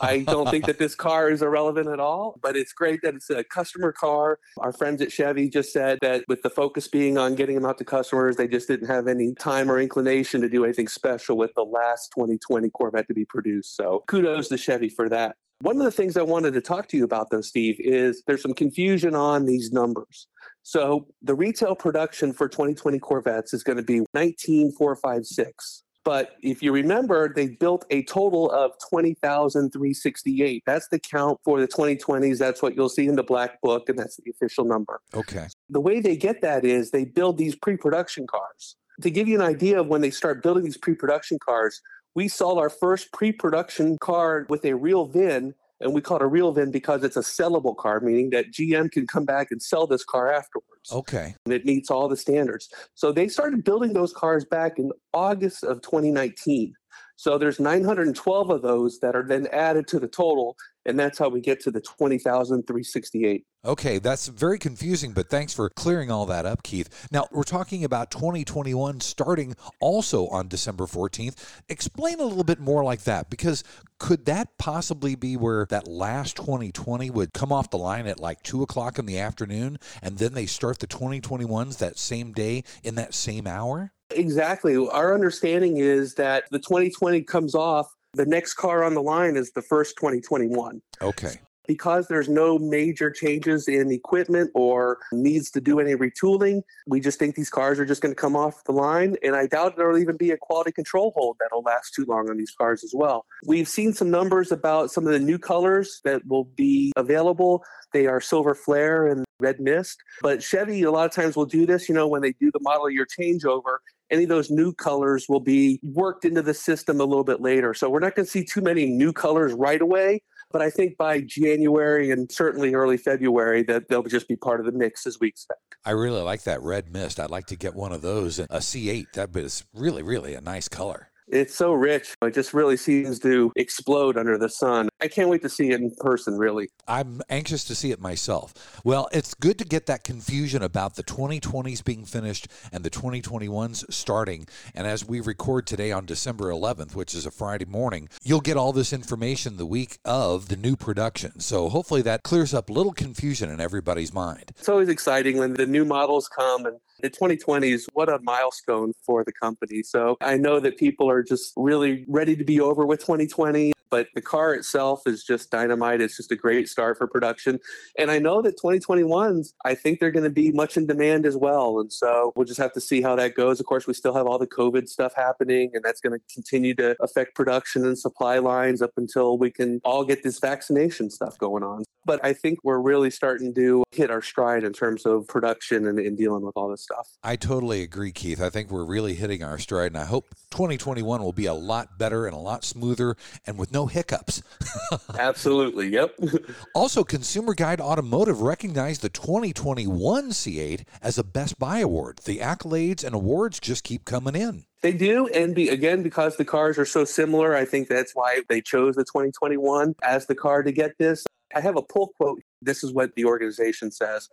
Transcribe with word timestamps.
I 0.00 0.20
don't 0.20 0.50
think 0.50 0.66
that 0.66 0.78
this 0.78 0.94
car 0.94 1.30
is 1.30 1.42
irrelevant 1.42 1.88
at 1.88 2.00
all, 2.00 2.38
but 2.42 2.56
it's 2.56 2.72
great 2.72 3.00
that 3.02 3.14
it's 3.14 3.30
a 3.30 3.44
customer 3.44 3.92
car. 3.92 4.38
Our 4.58 4.72
friends 4.72 5.00
at 5.00 5.12
Chevy 5.12 5.48
just 5.48 5.72
said 5.72 5.98
that 6.02 6.24
with 6.28 6.42
the 6.42 6.50
focus 6.50 6.88
being 6.88 7.18
on 7.18 7.34
getting 7.34 7.54
them 7.54 7.64
out 7.64 7.78
to 7.78 7.84
customers, 7.84 8.36
they 8.36 8.48
just 8.48 8.68
didn't 8.68 8.88
have 8.88 9.06
any 9.06 9.34
time 9.34 9.70
or 9.70 9.80
inclination 9.80 10.40
to 10.40 10.48
do 10.48 10.64
anything 10.64 10.88
special 10.88 11.36
with 11.36 11.52
the 11.54 11.64
last 11.64 12.12
2020 12.16 12.68
Corvette 12.70 13.06
to 13.08 13.14
be 13.14 13.24
produced. 13.24 13.76
So 13.76 14.02
kudos 14.08 14.48
to 14.48 14.56
Chevy 14.56 14.88
for 14.88 15.08
that. 15.08 15.36
One 15.60 15.76
of 15.76 15.84
the 15.84 15.92
things 15.92 16.16
I 16.16 16.22
wanted 16.22 16.54
to 16.54 16.60
talk 16.60 16.88
to 16.88 16.96
you 16.96 17.04
about, 17.04 17.30
though, 17.30 17.40
Steve, 17.40 17.76
is 17.78 18.24
there's 18.26 18.42
some 18.42 18.54
confusion 18.54 19.14
on 19.14 19.46
these 19.46 19.70
numbers. 19.70 20.26
So 20.64 21.06
the 21.22 21.36
retail 21.36 21.76
production 21.76 22.32
for 22.32 22.48
2020 22.48 22.98
Corvettes 22.98 23.54
is 23.54 23.62
going 23.62 23.76
to 23.76 23.84
be 23.84 24.00
19456. 24.14 25.81
But 26.04 26.36
if 26.42 26.62
you 26.62 26.72
remember, 26.72 27.32
they 27.32 27.48
built 27.48 27.84
a 27.90 28.02
total 28.04 28.50
of 28.50 28.72
20,368. 28.90 30.62
That's 30.66 30.88
the 30.88 30.98
count 30.98 31.38
for 31.44 31.60
the 31.60 31.68
2020s. 31.68 32.38
That's 32.38 32.60
what 32.60 32.74
you'll 32.74 32.88
see 32.88 33.06
in 33.06 33.16
the 33.16 33.22
black 33.22 33.60
book, 33.60 33.88
and 33.88 33.98
that's 33.98 34.16
the 34.16 34.30
official 34.30 34.64
number. 34.64 35.00
Okay. 35.14 35.46
The 35.70 35.80
way 35.80 36.00
they 36.00 36.16
get 36.16 36.42
that 36.42 36.64
is 36.64 36.90
they 36.90 37.04
build 37.04 37.38
these 37.38 37.54
pre 37.54 37.76
production 37.76 38.26
cars. 38.26 38.76
To 39.00 39.10
give 39.10 39.28
you 39.28 39.40
an 39.40 39.46
idea 39.46 39.80
of 39.80 39.86
when 39.86 40.00
they 40.00 40.10
start 40.10 40.42
building 40.42 40.64
these 40.64 40.76
pre 40.76 40.94
production 40.94 41.38
cars, 41.38 41.80
we 42.14 42.28
sold 42.28 42.58
our 42.58 42.70
first 42.70 43.12
pre 43.12 43.32
production 43.32 43.96
car 43.98 44.46
with 44.48 44.64
a 44.64 44.74
real 44.74 45.06
VIN 45.06 45.54
and 45.82 45.92
we 45.92 46.00
call 46.00 46.16
it 46.18 46.22
a 46.22 46.26
real 46.26 46.52
VIN 46.52 46.70
because 46.70 47.04
it's 47.04 47.16
a 47.16 47.20
sellable 47.20 47.76
car, 47.76 48.00
meaning 48.00 48.30
that 48.30 48.52
GM 48.52 48.90
can 48.90 49.06
come 49.06 49.24
back 49.24 49.48
and 49.50 49.62
sell 49.62 49.86
this 49.86 50.04
car 50.04 50.32
afterwards. 50.32 50.90
Okay. 50.90 51.34
And 51.44 51.52
it 51.52 51.64
meets 51.64 51.90
all 51.90 52.08
the 52.08 52.16
standards. 52.16 52.68
So 52.94 53.12
they 53.12 53.28
started 53.28 53.64
building 53.64 53.92
those 53.92 54.12
cars 54.12 54.44
back 54.44 54.78
in 54.78 54.92
August 55.12 55.64
of 55.64 55.82
2019. 55.82 56.74
So 57.16 57.38
there's 57.38 57.60
912 57.60 58.50
of 58.50 58.62
those 58.62 58.98
that 59.00 59.14
are 59.14 59.22
then 59.22 59.46
added 59.52 59.86
to 59.88 60.00
the 60.00 60.08
total, 60.08 60.56
And 60.84 60.98
that's 60.98 61.18
how 61.18 61.28
we 61.28 61.40
get 61.40 61.60
to 61.60 61.70
the 61.70 61.80
20,368. 61.80 63.44
Okay, 63.64 63.98
that's 64.00 64.26
very 64.26 64.58
confusing, 64.58 65.12
but 65.12 65.30
thanks 65.30 65.54
for 65.54 65.70
clearing 65.70 66.10
all 66.10 66.26
that 66.26 66.44
up, 66.44 66.64
Keith. 66.64 67.08
Now, 67.12 67.28
we're 67.30 67.44
talking 67.44 67.84
about 67.84 68.10
2021 68.10 68.98
starting 69.00 69.54
also 69.78 70.26
on 70.28 70.48
December 70.48 70.86
14th. 70.86 71.36
Explain 71.68 72.18
a 72.18 72.24
little 72.24 72.42
bit 72.42 72.58
more 72.58 72.82
like 72.82 73.02
that 73.02 73.30
because 73.30 73.62
could 74.00 74.24
that 74.24 74.58
possibly 74.58 75.14
be 75.14 75.36
where 75.36 75.64
that 75.66 75.86
last 75.86 76.36
2020 76.36 77.10
would 77.10 77.32
come 77.32 77.52
off 77.52 77.70
the 77.70 77.78
line 77.78 78.08
at 78.08 78.18
like 78.18 78.42
2 78.42 78.62
o'clock 78.62 78.98
in 78.98 79.06
the 79.06 79.20
afternoon 79.20 79.78
and 80.02 80.18
then 80.18 80.34
they 80.34 80.46
start 80.46 80.80
the 80.80 80.88
2021s 80.88 81.78
that 81.78 81.98
same 81.98 82.32
day 82.32 82.64
in 82.82 82.96
that 82.96 83.14
same 83.14 83.46
hour? 83.46 83.92
Exactly. 84.10 84.76
Our 84.76 85.14
understanding 85.14 85.76
is 85.76 86.14
that 86.14 86.44
the 86.50 86.58
2020 86.58 87.22
comes 87.22 87.54
off 87.54 87.94
the 88.14 88.26
next 88.26 88.54
car 88.54 88.84
on 88.84 88.94
the 88.94 89.02
line 89.02 89.36
is 89.36 89.52
the 89.52 89.62
first 89.62 89.96
2021. 89.96 90.82
Okay. 91.00 91.40
Because 91.68 92.08
there's 92.08 92.28
no 92.28 92.58
major 92.58 93.08
changes 93.08 93.68
in 93.68 93.92
equipment 93.92 94.50
or 94.52 94.98
needs 95.12 95.48
to 95.52 95.60
do 95.60 95.78
any 95.78 95.94
retooling, 95.94 96.62
we 96.88 96.98
just 96.98 97.20
think 97.20 97.36
these 97.36 97.50
cars 97.50 97.78
are 97.78 97.84
just 97.84 98.02
going 98.02 98.12
to 98.12 98.20
come 98.20 98.34
off 98.34 98.64
the 98.64 98.72
line. 98.72 99.16
And 99.22 99.36
I 99.36 99.46
doubt 99.46 99.76
there'll 99.76 99.96
even 99.96 100.16
be 100.16 100.32
a 100.32 100.36
quality 100.36 100.72
control 100.72 101.12
hold 101.14 101.36
that'll 101.40 101.62
last 101.62 101.94
too 101.94 102.04
long 102.04 102.28
on 102.28 102.36
these 102.36 102.50
cars 102.50 102.82
as 102.82 102.92
well. 102.92 103.26
We've 103.46 103.68
seen 103.68 103.92
some 103.92 104.10
numbers 104.10 104.50
about 104.50 104.90
some 104.90 105.06
of 105.06 105.12
the 105.12 105.20
new 105.20 105.38
colors 105.38 106.00
that 106.04 106.26
will 106.26 106.44
be 106.44 106.92
available. 106.96 107.62
They 107.92 108.06
are 108.06 108.20
silver 108.20 108.56
flare 108.56 109.06
and 109.06 109.24
red 109.38 109.60
mist. 109.60 110.02
But 110.20 110.42
Chevy, 110.42 110.82
a 110.82 110.90
lot 110.90 111.06
of 111.06 111.12
times, 111.12 111.36
will 111.36 111.46
do 111.46 111.64
this, 111.64 111.88
you 111.88 111.94
know, 111.94 112.08
when 112.08 112.22
they 112.22 112.32
do 112.32 112.50
the 112.52 112.60
model 112.60 112.90
year 112.90 113.06
changeover 113.06 113.78
any 114.12 114.24
of 114.24 114.28
those 114.28 114.50
new 114.50 114.72
colors 114.72 115.26
will 115.28 115.40
be 115.40 115.80
worked 115.82 116.24
into 116.24 116.42
the 116.42 116.54
system 116.54 117.00
a 117.00 117.04
little 117.04 117.24
bit 117.24 117.40
later. 117.40 117.74
So 117.74 117.88
we're 117.90 118.00
not 118.00 118.14
going 118.14 118.26
to 118.26 118.30
see 118.30 118.44
too 118.44 118.60
many 118.60 118.86
new 118.86 119.12
colors 119.12 119.52
right 119.54 119.80
away. 119.80 120.22
But 120.52 120.60
I 120.60 120.68
think 120.68 120.98
by 120.98 121.22
January 121.22 122.10
and 122.10 122.30
certainly 122.30 122.74
early 122.74 122.98
February 122.98 123.62
that 123.64 123.88
they'll 123.88 124.02
just 124.02 124.28
be 124.28 124.36
part 124.36 124.60
of 124.60 124.66
the 124.66 124.72
mix 124.72 125.06
as 125.06 125.18
we 125.18 125.28
expect. 125.28 125.60
I 125.84 125.92
really 125.92 126.20
like 126.20 126.42
that 126.42 126.60
red 126.60 126.92
mist. 126.92 127.18
I'd 127.18 127.30
like 127.30 127.46
to 127.46 127.56
get 127.56 127.74
one 127.74 127.92
of 127.92 128.02
those. 128.02 128.38
A 128.38 128.46
C8, 128.46 129.06
that 129.14 129.34
is 129.34 129.64
really, 129.72 130.02
really 130.02 130.34
a 130.34 130.42
nice 130.42 130.68
color. 130.68 131.08
It's 131.32 131.54
so 131.54 131.72
rich. 131.72 132.14
It 132.20 132.34
just 132.34 132.52
really 132.52 132.76
seems 132.76 133.18
to 133.20 133.54
explode 133.56 134.18
under 134.18 134.36
the 134.36 134.50
sun. 134.50 134.90
I 135.00 135.08
can't 135.08 135.30
wait 135.30 135.40
to 135.40 135.48
see 135.48 135.70
it 135.70 135.80
in 135.80 135.90
person, 135.96 136.36
really. 136.36 136.68
I'm 136.86 137.22
anxious 137.30 137.64
to 137.64 137.74
see 137.74 137.90
it 137.90 138.02
myself. 138.02 138.52
Well, 138.84 139.08
it's 139.12 139.32
good 139.32 139.58
to 139.60 139.64
get 139.64 139.86
that 139.86 140.04
confusion 140.04 140.62
about 140.62 140.96
the 140.96 141.02
2020s 141.02 141.82
being 141.82 142.04
finished 142.04 142.48
and 142.70 142.84
the 142.84 142.90
2021s 142.90 143.90
starting. 143.90 144.46
And 144.74 144.86
as 144.86 145.08
we 145.08 145.20
record 145.20 145.66
today 145.66 145.90
on 145.90 146.04
December 146.04 146.50
11th, 146.50 146.94
which 146.94 147.14
is 147.14 147.24
a 147.24 147.30
Friday 147.30 147.64
morning, 147.64 148.10
you'll 148.22 148.42
get 148.42 148.58
all 148.58 148.74
this 148.74 148.92
information 148.92 149.56
the 149.56 149.64
week 149.64 150.00
of 150.04 150.48
the 150.48 150.56
new 150.56 150.76
production. 150.76 151.40
So 151.40 151.70
hopefully 151.70 152.02
that 152.02 152.24
clears 152.24 152.52
up 152.52 152.68
a 152.68 152.74
little 152.74 152.92
confusion 152.92 153.48
in 153.48 153.58
everybody's 153.58 154.12
mind. 154.12 154.52
It's 154.58 154.68
always 154.68 154.90
exciting 154.90 155.38
when 155.38 155.54
the 155.54 155.66
new 155.66 155.86
models 155.86 156.28
come 156.28 156.66
and 156.66 156.76
the 157.00 157.10
2020s, 157.10 157.86
what 157.94 158.08
a 158.08 158.20
milestone 158.22 158.92
for 159.04 159.24
the 159.24 159.32
company. 159.32 159.82
So 159.82 160.16
I 160.20 160.36
know 160.36 160.60
that 160.60 160.76
people 160.76 161.10
are 161.10 161.21
just 161.22 161.52
really 161.56 162.04
ready 162.08 162.36
to 162.36 162.44
be 162.44 162.60
over 162.60 162.86
with 162.86 163.00
2020 163.00 163.72
but 163.92 164.08
the 164.14 164.22
car 164.22 164.54
itself 164.54 165.02
is 165.06 165.22
just 165.22 165.50
dynamite. 165.50 166.00
It's 166.00 166.16
just 166.16 166.32
a 166.32 166.36
great 166.36 166.66
start 166.66 166.96
for 166.96 167.06
production. 167.06 167.60
And 167.98 168.10
I 168.10 168.18
know 168.18 168.40
that 168.40 168.58
2021s, 168.58 169.52
I 169.66 169.74
think 169.74 170.00
they're 170.00 170.10
going 170.10 170.24
to 170.24 170.30
be 170.30 170.50
much 170.50 170.78
in 170.78 170.86
demand 170.86 171.26
as 171.26 171.36
well. 171.36 171.78
And 171.78 171.92
so 171.92 172.32
we'll 172.34 172.46
just 172.46 172.58
have 172.58 172.72
to 172.72 172.80
see 172.80 173.02
how 173.02 173.14
that 173.16 173.34
goes. 173.34 173.60
Of 173.60 173.66
course, 173.66 173.86
we 173.86 173.92
still 173.92 174.14
have 174.14 174.26
all 174.26 174.38
the 174.38 174.46
COVID 174.46 174.88
stuff 174.88 175.12
happening, 175.14 175.72
and 175.74 175.84
that's 175.84 176.00
going 176.00 176.18
to 176.18 176.34
continue 176.34 176.74
to 176.76 176.96
affect 177.02 177.34
production 177.34 177.84
and 177.84 177.98
supply 177.98 178.38
lines 178.38 178.80
up 178.80 178.92
until 178.96 179.36
we 179.36 179.50
can 179.50 179.78
all 179.84 180.06
get 180.06 180.22
this 180.22 180.38
vaccination 180.38 181.10
stuff 181.10 181.36
going 181.36 181.62
on. 181.62 181.84
But 182.06 182.24
I 182.24 182.32
think 182.32 182.60
we're 182.64 182.80
really 182.80 183.10
starting 183.10 183.54
to 183.54 183.84
hit 183.92 184.10
our 184.10 184.22
stride 184.22 184.64
in 184.64 184.72
terms 184.72 185.04
of 185.04 185.28
production 185.28 185.86
and, 185.86 185.98
and 185.98 186.16
dealing 186.16 186.46
with 186.46 186.56
all 186.56 186.70
this 186.70 186.82
stuff. 186.82 187.10
I 187.22 187.36
totally 187.36 187.82
agree, 187.82 188.10
Keith. 188.10 188.40
I 188.40 188.48
think 188.48 188.70
we're 188.70 188.86
really 188.86 189.14
hitting 189.14 189.42
our 189.44 189.58
stride, 189.58 189.92
and 189.92 189.98
I 189.98 190.06
hope 190.06 190.34
2021 190.50 191.22
will 191.22 191.34
be 191.34 191.44
a 191.44 191.54
lot 191.54 191.98
better 191.98 192.24
and 192.26 192.34
a 192.34 192.38
lot 192.38 192.64
smoother 192.64 193.16
and 193.46 193.58
with 193.58 193.70
no 193.70 193.81
hiccups. 193.86 194.42
Absolutely. 195.18 195.88
Yep. 195.88 196.18
also, 196.74 197.04
Consumer 197.04 197.54
Guide 197.54 197.80
Automotive 197.80 198.40
recognized 198.40 199.02
the 199.02 199.08
2021 199.08 200.30
C8 200.30 200.84
as 201.02 201.18
a 201.18 201.24
Best 201.24 201.58
Buy 201.58 201.78
award. 201.78 202.18
The 202.24 202.38
accolades 202.38 203.04
and 203.04 203.14
awards 203.14 203.60
just 203.60 203.84
keep 203.84 204.04
coming 204.04 204.34
in. 204.34 204.64
They 204.82 204.92
do. 204.92 205.28
And 205.28 205.54
be, 205.54 205.68
again, 205.68 206.02
because 206.02 206.36
the 206.36 206.44
cars 206.44 206.78
are 206.78 206.84
so 206.84 207.04
similar, 207.04 207.54
I 207.54 207.64
think 207.64 207.88
that's 207.88 208.14
why 208.14 208.42
they 208.48 208.60
chose 208.60 208.96
the 208.96 209.04
2021 209.04 209.94
as 210.02 210.26
the 210.26 210.34
car 210.34 210.62
to 210.62 210.72
get 210.72 210.98
this. 210.98 211.24
I 211.54 211.60
have 211.60 211.76
a 211.76 211.82
pull 211.82 212.08
quote. 212.16 212.42
This 212.60 212.82
is 212.82 212.92
what 212.92 213.14
the 213.14 213.24
organization 213.24 213.90
says. 213.90 214.28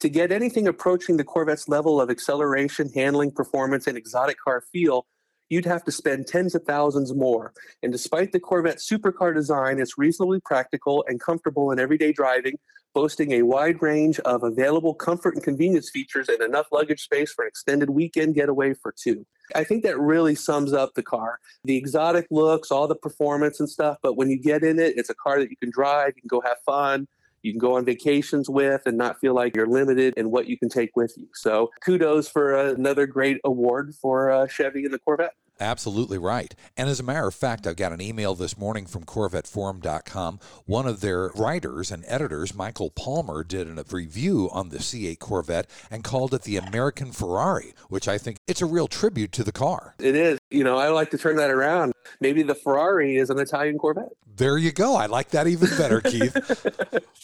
To 0.00 0.08
get 0.08 0.32
anything 0.32 0.66
approaching 0.66 1.16
the 1.16 1.24
Corvette's 1.24 1.68
level 1.68 2.00
of 2.00 2.10
acceleration, 2.10 2.90
handling, 2.92 3.30
performance, 3.30 3.86
and 3.86 3.96
exotic 3.96 4.36
car 4.42 4.64
feel, 4.72 5.06
you'd 5.52 5.66
have 5.66 5.84
to 5.84 5.92
spend 5.92 6.26
tens 6.26 6.54
of 6.54 6.64
thousands 6.64 7.14
more. 7.14 7.52
And 7.82 7.92
despite 7.92 8.32
the 8.32 8.40
Corvette 8.40 8.78
supercar 8.78 9.34
design, 9.34 9.78
it's 9.78 9.98
reasonably 9.98 10.40
practical 10.40 11.04
and 11.06 11.20
comfortable 11.20 11.70
in 11.70 11.78
everyday 11.78 12.10
driving, 12.10 12.54
boasting 12.94 13.32
a 13.32 13.42
wide 13.42 13.82
range 13.82 14.18
of 14.20 14.44
available 14.44 14.94
comfort 14.94 15.34
and 15.34 15.44
convenience 15.44 15.90
features 15.90 16.30
and 16.30 16.40
enough 16.40 16.68
luggage 16.72 17.02
space 17.02 17.34
for 17.34 17.44
an 17.44 17.48
extended 17.48 17.90
weekend 17.90 18.34
getaway 18.34 18.72
for 18.72 18.94
two. 18.96 19.26
I 19.54 19.62
think 19.62 19.82
that 19.82 20.00
really 20.00 20.34
sums 20.34 20.72
up 20.72 20.94
the 20.94 21.02
car. 21.02 21.38
The 21.64 21.76
exotic 21.76 22.26
looks, 22.30 22.70
all 22.70 22.88
the 22.88 22.94
performance 22.94 23.60
and 23.60 23.68
stuff, 23.68 23.98
but 24.02 24.16
when 24.16 24.30
you 24.30 24.40
get 24.40 24.62
in 24.62 24.78
it, 24.78 24.94
it's 24.96 25.10
a 25.10 25.14
car 25.14 25.38
that 25.38 25.50
you 25.50 25.56
can 25.58 25.70
drive, 25.70 26.14
you 26.16 26.22
can 26.22 26.28
go 26.28 26.40
have 26.40 26.56
fun, 26.64 27.06
you 27.42 27.52
can 27.52 27.58
go 27.58 27.76
on 27.76 27.84
vacations 27.84 28.48
with 28.48 28.82
and 28.86 28.96
not 28.96 29.20
feel 29.20 29.34
like 29.34 29.54
you're 29.54 29.66
limited 29.66 30.14
in 30.16 30.30
what 30.30 30.46
you 30.46 30.56
can 30.56 30.70
take 30.70 30.96
with 30.96 31.12
you. 31.18 31.28
So 31.34 31.70
kudos 31.84 32.28
for 32.28 32.54
another 32.54 33.06
great 33.06 33.38
award 33.44 33.94
for 34.00 34.30
uh, 34.30 34.46
Chevy 34.46 34.84
and 34.84 34.94
the 34.94 34.98
Corvette. 34.98 35.34
Absolutely 35.62 36.18
right. 36.18 36.52
And 36.76 36.90
as 36.90 36.98
a 36.98 37.04
matter 37.04 37.28
of 37.28 37.34
fact, 37.36 37.68
I've 37.68 37.76
got 37.76 37.92
an 37.92 38.00
email 38.00 38.34
this 38.34 38.58
morning 38.58 38.84
from 38.84 39.04
CorvetteForum.com. 39.04 40.40
One 40.66 40.88
of 40.88 41.00
their 41.00 41.28
writers 41.36 41.92
and 41.92 42.04
editors, 42.08 42.52
Michael 42.52 42.90
Palmer, 42.90 43.44
did 43.44 43.68
a 43.78 43.84
review 43.92 44.50
on 44.52 44.70
the 44.70 44.78
C8 44.78 45.20
Corvette 45.20 45.70
and 45.88 46.02
called 46.02 46.34
it 46.34 46.42
the 46.42 46.56
American 46.56 47.12
Ferrari, 47.12 47.74
which 47.88 48.08
I 48.08 48.18
think 48.18 48.38
it's 48.48 48.60
a 48.60 48.66
real 48.66 48.88
tribute 48.88 49.30
to 49.32 49.44
the 49.44 49.52
car. 49.52 49.94
It 50.00 50.16
is. 50.16 50.38
You 50.50 50.64
know, 50.64 50.78
I 50.78 50.88
like 50.88 51.10
to 51.12 51.18
turn 51.18 51.36
that 51.36 51.50
around. 51.50 51.91
Maybe 52.20 52.42
the 52.42 52.54
Ferrari 52.54 53.16
is 53.16 53.30
an 53.30 53.38
Italian 53.38 53.78
Corvette. 53.78 54.12
There 54.36 54.56
you 54.56 54.72
go. 54.72 54.96
I 54.96 55.06
like 55.06 55.30
that 55.30 55.46
even 55.46 55.68
better, 55.76 56.00
Keith. 56.04 56.34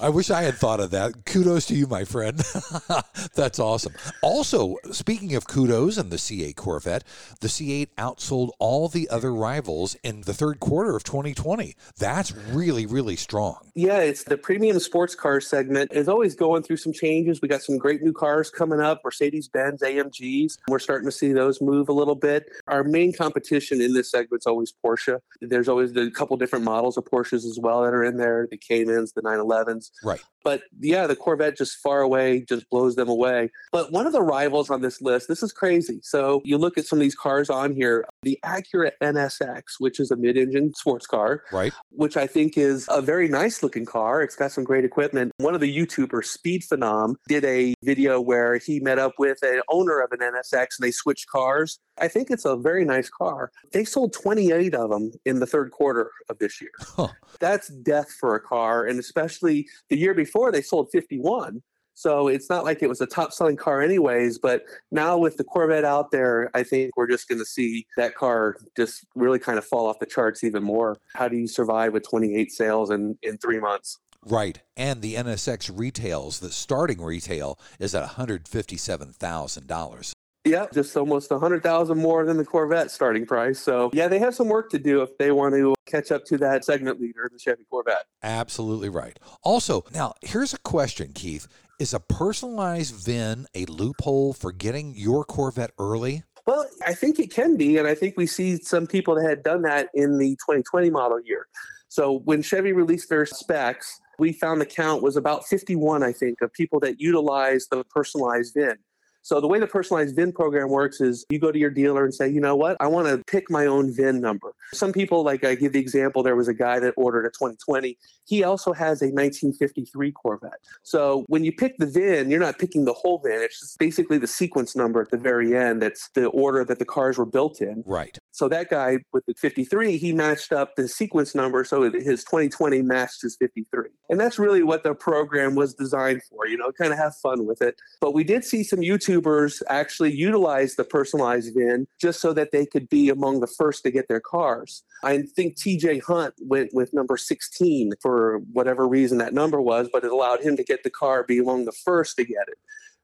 I 0.00 0.10
wish 0.10 0.30
I 0.30 0.42
had 0.42 0.54
thought 0.54 0.80
of 0.80 0.90
that. 0.90 1.24
Kudos 1.24 1.66
to 1.66 1.74
you, 1.74 1.86
my 1.86 2.04
friend. 2.04 2.38
That's 3.34 3.58
awesome. 3.58 3.94
Also, 4.22 4.76
speaking 4.92 5.34
of 5.34 5.46
kudos 5.48 5.96
and 5.96 6.10
the 6.10 6.16
C8 6.16 6.54
Corvette, 6.56 7.04
the 7.40 7.48
C8 7.48 7.88
outsold 7.96 8.50
all 8.58 8.88
the 8.88 9.08
other 9.08 9.32
rivals 9.32 9.96
in 10.02 10.22
the 10.22 10.34
third 10.34 10.60
quarter 10.60 10.94
of 10.94 11.02
2020. 11.02 11.74
That's 11.98 12.32
really, 12.32 12.84
really 12.86 13.16
strong. 13.16 13.70
Yeah, 13.74 13.98
it's 13.98 14.24
the 14.24 14.36
premium 14.36 14.78
sports 14.78 15.14
car 15.14 15.40
segment 15.40 15.92
is 15.92 16.08
always 16.08 16.34
going 16.34 16.62
through 16.62 16.76
some 16.76 16.92
changes. 16.92 17.40
We 17.40 17.48
got 17.48 17.62
some 17.62 17.78
great 17.78 18.02
new 18.02 18.12
cars 18.12 18.50
coming 18.50 18.80
up, 18.80 19.00
Mercedes 19.04 19.48
Benz 19.48 19.82
AMGs. 19.82 20.58
We're 20.68 20.78
starting 20.78 21.06
to 21.06 21.12
see 21.12 21.32
those 21.32 21.60
move 21.60 21.88
a 21.88 21.92
little 21.92 22.14
bit. 22.14 22.50
Our 22.66 22.84
main 22.84 23.12
competition 23.12 23.80
in 23.80 23.94
this 23.94 24.10
segment 24.10 24.42
is 24.42 24.46
always 24.46 24.67
Porsche. 24.84 25.20
There's 25.40 25.68
always 25.68 25.96
a 25.96 26.10
couple 26.10 26.36
different 26.36 26.64
models 26.64 26.96
of 26.96 27.04
Porsches 27.04 27.44
as 27.44 27.58
well 27.60 27.82
that 27.82 27.94
are 27.94 28.04
in 28.04 28.16
there, 28.16 28.46
the 28.50 28.56
Caymans, 28.56 29.12
the 29.12 29.22
911s. 29.22 29.90
Right. 30.02 30.20
But 30.48 30.62
yeah, 30.80 31.06
the 31.06 31.14
Corvette 31.14 31.58
just 31.58 31.76
far 31.76 32.00
away 32.00 32.40
just 32.48 32.70
blows 32.70 32.94
them 32.96 33.10
away. 33.10 33.50
But 33.70 33.92
one 33.92 34.06
of 34.06 34.14
the 34.14 34.22
rivals 34.22 34.70
on 34.70 34.80
this 34.80 35.02
list, 35.02 35.28
this 35.28 35.42
is 35.42 35.52
crazy. 35.52 36.00
So 36.02 36.40
you 36.42 36.56
look 36.56 36.78
at 36.78 36.86
some 36.86 36.98
of 36.98 37.02
these 37.02 37.14
cars 37.14 37.50
on 37.50 37.74
here, 37.74 38.06
the 38.22 38.38
Acura 38.46 38.92
NSX, 39.02 39.62
which 39.78 40.00
is 40.00 40.10
a 40.10 40.16
mid-engine 40.16 40.72
sports 40.72 41.06
car, 41.06 41.42
right? 41.52 41.74
Which 41.90 42.16
I 42.16 42.26
think 42.26 42.56
is 42.56 42.86
a 42.90 43.02
very 43.02 43.28
nice 43.28 43.62
looking 43.62 43.84
car. 43.84 44.22
It's 44.22 44.36
got 44.36 44.50
some 44.50 44.64
great 44.64 44.86
equipment. 44.86 45.32
One 45.36 45.54
of 45.54 45.60
the 45.60 45.76
YouTubers, 45.76 46.24
Speed 46.24 46.62
Phenom, 46.62 47.16
did 47.28 47.44
a 47.44 47.74
video 47.84 48.18
where 48.18 48.56
he 48.56 48.80
met 48.80 48.98
up 48.98 49.12
with 49.18 49.42
an 49.42 49.60
owner 49.68 50.00
of 50.00 50.12
an 50.12 50.20
NSX 50.20 50.78
and 50.78 50.80
they 50.80 50.92
switched 50.92 51.28
cars. 51.28 51.78
I 52.00 52.08
think 52.08 52.30
it's 52.30 52.46
a 52.46 52.56
very 52.56 52.86
nice 52.86 53.10
car. 53.10 53.50
They 53.72 53.84
sold 53.84 54.14
28 54.14 54.74
of 54.74 54.88
them 54.88 55.12
in 55.26 55.40
the 55.40 55.46
third 55.46 55.72
quarter 55.72 56.10
of 56.30 56.38
this 56.38 56.58
year. 56.60 56.70
Huh. 56.78 57.08
That's 57.38 57.68
death 57.68 58.10
for 58.18 58.34
a 58.34 58.40
car. 58.40 58.86
And 58.86 58.98
especially 58.98 59.66
the 59.90 59.98
year 59.98 60.14
before, 60.14 60.37
they 60.52 60.62
sold 60.62 60.88
51. 60.92 61.62
So 61.94 62.28
it's 62.28 62.48
not 62.48 62.64
like 62.64 62.80
it 62.80 62.88
was 62.88 63.00
a 63.00 63.06
top 63.06 63.32
selling 63.32 63.56
car, 63.56 63.82
anyways. 63.82 64.38
But 64.38 64.62
now 64.92 65.18
with 65.18 65.36
the 65.36 65.42
Corvette 65.42 65.84
out 65.84 66.12
there, 66.12 66.48
I 66.54 66.62
think 66.62 66.96
we're 66.96 67.08
just 67.08 67.28
going 67.28 67.40
to 67.40 67.44
see 67.44 67.88
that 67.96 68.14
car 68.14 68.56
just 68.76 69.04
really 69.16 69.40
kind 69.40 69.58
of 69.58 69.64
fall 69.64 69.88
off 69.88 69.98
the 69.98 70.06
charts 70.06 70.44
even 70.44 70.62
more. 70.62 70.96
How 71.14 71.26
do 71.26 71.36
you 71.36 71.48
survive 71.48 71.92
with 71.92 72.08
28 72.08 72.52
sales 72.52 72.90
in, 72.90 73.18
in 73.22 73.36
three 73.38 73.58
months? 73.58 73.98
Right. 74.24 74.60
And 74.76 75.02
the 75.02 75.16
NSX 75.16 75.76
retails, 75.76 76.38
the 76.38 76.52
starting 76.52 77.00
retail 77.00 77.58
is 77.80 77.96
at 77.96 78.10
$157,000. 78.10 80.12
Yeah, 80.48 80.66
just 80.72 80.96
almost 80.96 81.30
a 81.30 81.38
hundred 81.38 81.62
thousand 81.62 81.98
more 81.98 82.24
than 82.24 82.36
the 82.36 82.44
Corvette 82.44 82.90
starting 82.90 83.26
price. 83.26 83.58
So 83.58 83.90
yeah, 83.92 84.08
they 84.08 84.18
have 84.18 84.34
some 84.34 84.48
work 84.48 84.70
to 84.70 84.78
do 84.78 85.02
if 85.02 85.16
they 85.18 85.30
want 85.30 85.54
to 85.54 85.74
catch 85.86 86.10
up 86.10 86.24
to 86.26 86.38
that 86.38 86.64
segment 86.64 87.00
leader, 87.00 87.28
the 87.32 87.38
Chevy 87.38 87.64
Corvette. 87.70 88.04
Absolutely 88.22 88.88
right. 88.88 89.18
Also, 89.42 89.84
now 89.92 90.14
here's 90.22 90.54
a 90.54 90.58
question, 90.58 91.12
Keith. 91.14 91.48
Is 91.78 91.94
a 91.94 92.00
personalized 92.00 92.94
VIN 92.94 93.46
a 93.54 93.64
loophole 93.66 94.32
for 94.32 94.50
getting 94.50 94.94
your 94.96 95.24
Corvette 95.24 95.70
early? 95.78 96.24
Well, 96.44 96.66
I 96.84 96.94
think 96.94 97.20
it 97.20 97.30
can 97.30 97.56
be. 97.56 97.76
And 97.76 97.86
I 97.86 97.94
think 97.94 98.16
we 98.16 98.26
see 98.26 98.56
some 98.56 98.86
people 98.86 99.14
that 99.14 99.28
had 99.28 99.42
done 99.42 99.62
that 99.62 99.88
in 99.94 100.18
the 100.18 100.30
2020 100.30 100.90
model 100.90 101.20
year. 101.20 101.46
So 101.88 102.20
when 102.24 102.42
Chevy 102.42 102.72
released 102.72 103.10
their 103.10 103.26
specs, 103.26 104.00
we 104.18 104.32
found 104.32 104.60
the 104.60 104.66
count 104.66 105.02
was 105.02 105.16
about 105.16 105.46
51, 105.46 106.02
I 106.02 106.12
think, 106.12 106.40
of 106.40 106.52
people 106.52 106.80
that 106.80 107.00
utilized 107.00 107.68
the 107.70 107.84
personalized 107.84 108.54
VIN. 108.54 108.78
So 109.22 109.40
the 109.40 109.46
way 109.46 109.58
the 109.58 109.66
personalized 109.66 110.16
VIN 110.16 110.32
program 110.32 110.68
works 110.70 111.00
is 111.00 111.26
you 111.30 111.38
go 111.38 111.52
to 111.52 111.58
your 111.58 111.70
dealer 111.70 112.04
and 112.04 112.14
say, 112.14 112.28
you 112.28 112.40
know 112.40 112.56
what, 112.56 112.76
I 112.80 112.86
want 112.86 113.08
to 113.08 113.22
pick 113.30 113.50
my 113.50 113.66
own 113.66 113.94
VIN 113.94 114.20
number. 114.20 114.52
Some 114.72 114.92
people, 114.92 115.22
like 115.22 115.44
I 115.44 115.54
give 115.54 115.72
the 115.72 115.80
example, 115.80 116.22
there 116.22 116.36
was 116.36 116.48
a 116.48 116.54
guy 116.54 116.78
that 116.80 116.94
ordered 116.96 117.26
a 117.26 117.30
2020. 117.30 117.98
He 118.26 118.44
also 118.44 118.72
has 118.72 119.02
a 119.02 119.06
1953 119.06 120.12
Corvette. 120.12 120.52
So 120.82 121.24
when 121.28 121.44
you 121.44 121.52
pick 121.52 121.78
the 121.78 121.86
VIN, 121.86 122.30
you're 122.30 122.40
not 122.40 122.58
picking 122.58 122.84
the 122.84 122.92
whole 122.92 123.18
VIN. 123.18 123.40
It's 123.42 123.60
just 123.60 123.78
basically 123.78 124.18
the 124.18 124.26
sequence 124.26 124.76
number 124.76 125.00
at 125.00 125.10
the 125.10 125.16
very 125.16 125.56
end. 125.56 125.82
That's 125.82 126.08
the 126.14 126.26
order 126.26 126.64
that 126.64 126.78
the 126.78 126.84
cars 126.84 127.18
were 127.18 127.26
built 127.26 127.60
in. 127.60 127.82
Right. 127.86 128.16
So 128.32 128.48
that 128.48 128.70
guy 128.70 128.98
with 129.12 129.26
the 129.26 129.34
53, 129.34 129.96
he 129.96 130.12
matched 130.12 130.52
up 130.52 130.76
the 130.76 130.86
sequence 130.86 131.34
number 131.34 131.64
so 131.64 131.82
his 131.90 132.24
2020 132.24 132.82
matched 132.82 133.22
his 133.22 133.36
53. 133.36 133.88
And 134.10 134.20
that's 134.20 134.38
really 134.38 134.62
what 134.62 134.84
the 134.84 134.94
program 134.94 135.54
was 135.54 135.74
designed 135.74 136.22
for, 136.30 136.46
you 136.46 136.56
know, 136.56 136.70
kind 136.72 136.92
of 136.92 136.98
have 136.98 137.16
fun 137.16 137.46
with 137.46 137.60
it. 137.60 137.80
But 138.00 138.14
we 138.14 138.24
did 138.24 138.44
see 138.44 138.62
some 138.62 138.80
YouTube 138.80 139.07
YouTubers 139.08 139.62
actually 139.68 140.14
utilize 140.14 140.74
the 140.74 140.84
personalized 140.84 141.54
VIN 141.54 141.86
just 142.00 142.20
so 142.20 142.32
that 142.32 142.52
they 142.52 142.66
could 142.66 142.88
be 142.88 143.08
among 143.08 143.40
the 143.40 143.46
first 143.46 143.82
to 143.84 143.90
get 143.90 144.08
their 144.08 144.20
cars. 144.20 144.82
I 145.02 145.22
think 145.22 145.56
TJ 145.56 146.02
Hunt 146.02 146.34
went 146.40 146.74
with 146.74 146.92
number 146.92 147.16
16 147.16 147.92
for 148.00 148.38
whatever 148.52 148.86
reason 148.86 149.18
that 149.18 149.34
number 149.34 149.60
was, 149.60 149.88
but 149.92 150.04
it 150.04 150.12
allowed 150.12 150.40
him 150.40 150.56
to 150.56 150.64
get 150.64 150.82
the 150.82 150.90
car, 150.90 151.24
be 151.24 151.38
among 151.38 151.64
the 151.64 151.72
first 151.72 152.16
to 152.16 152.24
get 152.24 152.48
it. 152.48 152.58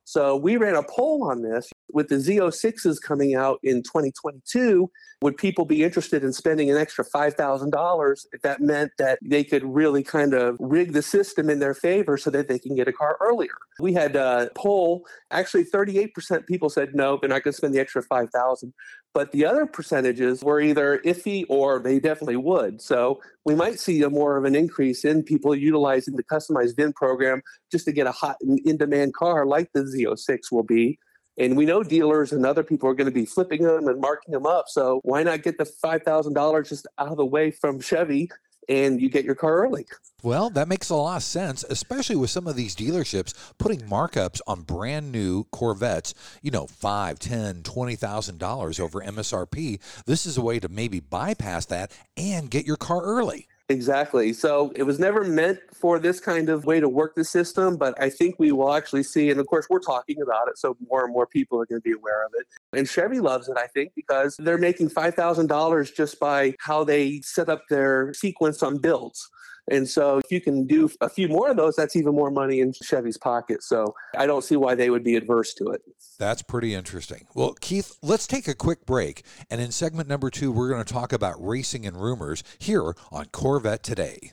So 0.04 0.37
we 0.37 0.56
ran 0.56 0.75
a 0.75 0.82
poll 0.82 1.28
on 1.30 1.42
this 1.42 1.70
with 1.92 2.08
the 2.08 2.16
Z06s 2.16 3.00
coming 3.00 3.34
out 3.34 3.58
in 3.62 3.82
2022. 3.82 4.90
Would 5.23 5.37
people 5.38 5.64
be 5.64 5.82
interested 5.82 6.23
in 6.23 6.32
spending 6.32 6.70
an 6.70 6.76
extra 6.76 7.04
$5,000 7.04 8.26
if 8.32 8.42
that 8.42 8.61
meant 8.61 8.92
that 8.99 9.18
they 9.23 9.42
could 9.42 9.64
really 9.64 10.02
kind 10.02 10.34
of 10.34 10.56
rig 10.61 10.92
the 10.92 11.00
system 11.00 11.49
in 11.49 11.58
their 11.58 11.73
favor 11.73 12.18
so 12.18 12.28
that 12.30 12.49
they 12.49 12.58
can 12.58 12.75
get 12.75 12.87
a 12.87 12.92
car 12.92 13.16
earlier? 13.20 13.54
We 13.80 13.94
had 13.94 14.14
a 14.16 14.50
poll, 14.54 15.06
actually 15.30 15.64
38% 15.64 16.46
people 16.46 16.68
said 16.68 16.94
no, 16.94 17.16
they're 17.16 17.30
not 17.30 17.42
going 17.42 17.52
to 17.52 17.56
spend 17.56 17.75
the 17.75 17.80
extra 17.80 18.02
5000 18.02 18.75
but 19.14 19.30
the 19.30 19.47
other 19.47 19.64
percentages 19.64 20.42
were 20.42 20.61
either 20.61 21.00
iffy 21.04 21.47
or 21.49 21.78
they 21.78 22.00
definitely 22.00 22.37
would. 22.37 22.83
So 22.83 23.21
we 23.44 23.54
might 23.54 23.78
see 23.78 24.02
a 24.02 24.11
more 24.11 24.37
of 24.37 24.44
an 24.44 24.56
increase 24.56 25.04
in 25.04 25.23
people 25.23 25.54
utilizing 25.54 26.16
the 26.16 26.25
customized 26.25 26.76
VIN 26.76 26.92
program 26.92 27.40
just 27.71 27.85
to 27.85 27.92
get 27.92 28.09
a 28.09 28.12
hot 28.12 28.37
in 28.42 28.76
demand 28.76 29.14
car 29.14 29.47
like 29.47 29.71
the 29.73 29.83
Z06 29.83 30.50
will 30.50 30.64
be. 30.64 30.99
And 31.38 31.56
we 31.56 31.64
know 31.64 31.83
dealers 31.83 32.33
and 32.33 32.44
other 32.44 32.62
people 32.62 32.88
are 32.88 32.94
going 32.94 33.09
to 33.09 33.14
be 33.14 33.25
flipping 33.25 33.62
them 33.62 33.88
and 33.88 34.00
marking 34.00 34.33
them 34.33 34.47
up. 34.47 34.66
So 34.68 35.00
why 35.04 35.23
not 35.23 35.42
get 35.42 35.59
the 35.59 35.64
$5,000 35.64 36.68
just 36.68 36.87
out 36.99 37.09
of 37.09 37.16
the 37.16 37.26
way 37.26 37.50
from 37.50 37.80
Chevy 37.80 38.30
and 38.68 39.00
you 39.00 39.09
get 39.09 39.25
your 39.25 39.35
car 39.35 39.56
early. 39.59 39.87
Well, 40.23 40.49
that 40.50 40.68
makes 40.68 40.88
a 40.88 40.94
lot 40.94 41.16
of 41.16 41.23
sense, 41.23 41.64
especially 41.68 42.16
with 42.16 42.30
some 42.30 42.47
of 42.47 42.56
these 42.56 42.75
dealerships 42.75 43.35
putting 43.59 43.80
markups 43.80 44.40
on 44.47 44.62
brand 44.62 45.12
new 45.12 45.44
Corvettes, 45.44 46.14
you 46.40 46.50
know, 46.50 46.66
five, 46.66 47.18
ten, 47.18 47.62
twenty 47.62 47.97
thousand 47.97 48.38
dollars 48.38 48.80
over 48.80 49.00
MSRP. 49.00 49.80
This 50.06 50.25
is 50.25 50.38
a 50.38 50.42
way 50.42 50.61
to 50.61 50.68
maybe 50.68 51.00
bypass 51.00 51.66
that 51.66 51.92
and 52.16 52.50
get 52.50 52.66
your 52.66 52.76
car 52.76 53.02
early. 53.02 53.47
Exactly. 53.71 54.35
So 54.35 54.73
it 54.76 54.83
was 54.83 54.99
never 54.99 55.25
meant 55.25 55.59
for 55.73 55.99
this 55.99 56.21
kind 56.21 56.50
of 56.50 56.66
way 56.66 56.80
to 56.80 56.88
work 56.88 57.14
the 57.14 57.25
system, 57.25 57.78
but 57.78 57.99
I 58.00 58.11
think 58.11 58.35
we 58.38 58.52
will 58.52 58.75
actually 58.75 59.04
see, 59.04 59.30
and 59.30 59.40
of 59.40 59.47
course, 59.47 59.68
we're 59.71 59.78
talking 59.78 60.21
about 60.21 60.49
it, 60.49 60.59
so 60.59 60.76
more 60.90 61.02
and 61.04 61.14
more 61.14 61.26
people 61.26 61.59
are 61.62 61.64
going 61.64 61.80
to 61.80 61.83
be 61.83 61.92
aware 61.92 62.26
of 62.26 62.33
it. 62.35 62.47
And 62.78 62.87
Chevy 62.87 63.21
loves 63.21 63.49
it, 63.49 63.56
I 63.56 63.66
think, 63.68 63.92
because 63.97 64.37
they're 64.38 64.59
making 64.59 64.90
$5,000 64.90 65.94
just 65.94 66.21
by 66.21 66.54
how 66.61 66.85
they 66.85 67.23
set 67.23 67.49
up 67.49 67.62
their 67.71 68.12
sequence 68.12 68.62
on 68.62 68.76
builds. 68.76 69.30
And 69.71 69.88
so 69.88 70.18
if 70.18 70.30
you 70.30 70.40
can 70.40 70.66
do 70.66 70.90
a 71.00 71.09
few 71.09 71.28
more 71.28 71.50
of 71.50 71.56
those, 71.56 71.76
that's 71.76 71.97
even 71.97 72.14
more 72.14 72.30
money 72.30 72.61
in 72.61 72.73
Chevy's 72.73 73.16
pocket. 73.16 73.62
So 73.62 73.94
I 74.16 74.26
don't 74.26 74.44
see 74.44 74.56
why 74.56 74.75
they 74.75 74.90
would 74.90 75.04
be 75.04 75.16
adverse 75.16 75.54
to 75.54 75.68
it. 75.68 75.83
That's 76.18 76.42
pretty 76.42 76.75
interesting. 76.75 77.26
Well, 77.35 77.54
Keith, 77.61 77.97
let's 78.02 78.26
take 78.26 78.47
a 78.47 78.54
quick 78.54 78.87
break. 78.87 79.25
And 79.50 79.61
in 79.61 79.73
segment 79.73 80.09
number 80.09 80.30
two, 80.30 80.52
we're 80.52 80.68
going 80.68 80.85
to 80.85 80.92
talk 80.92 81.12
about 81.12 81.42
racing 81.44 81.87
and 81.87 82.00
rumors 82.00 82.44
here 82.59 82.94
on 83.11 83.26
Corvette 83.26 83.83
Today. 83.83 84.33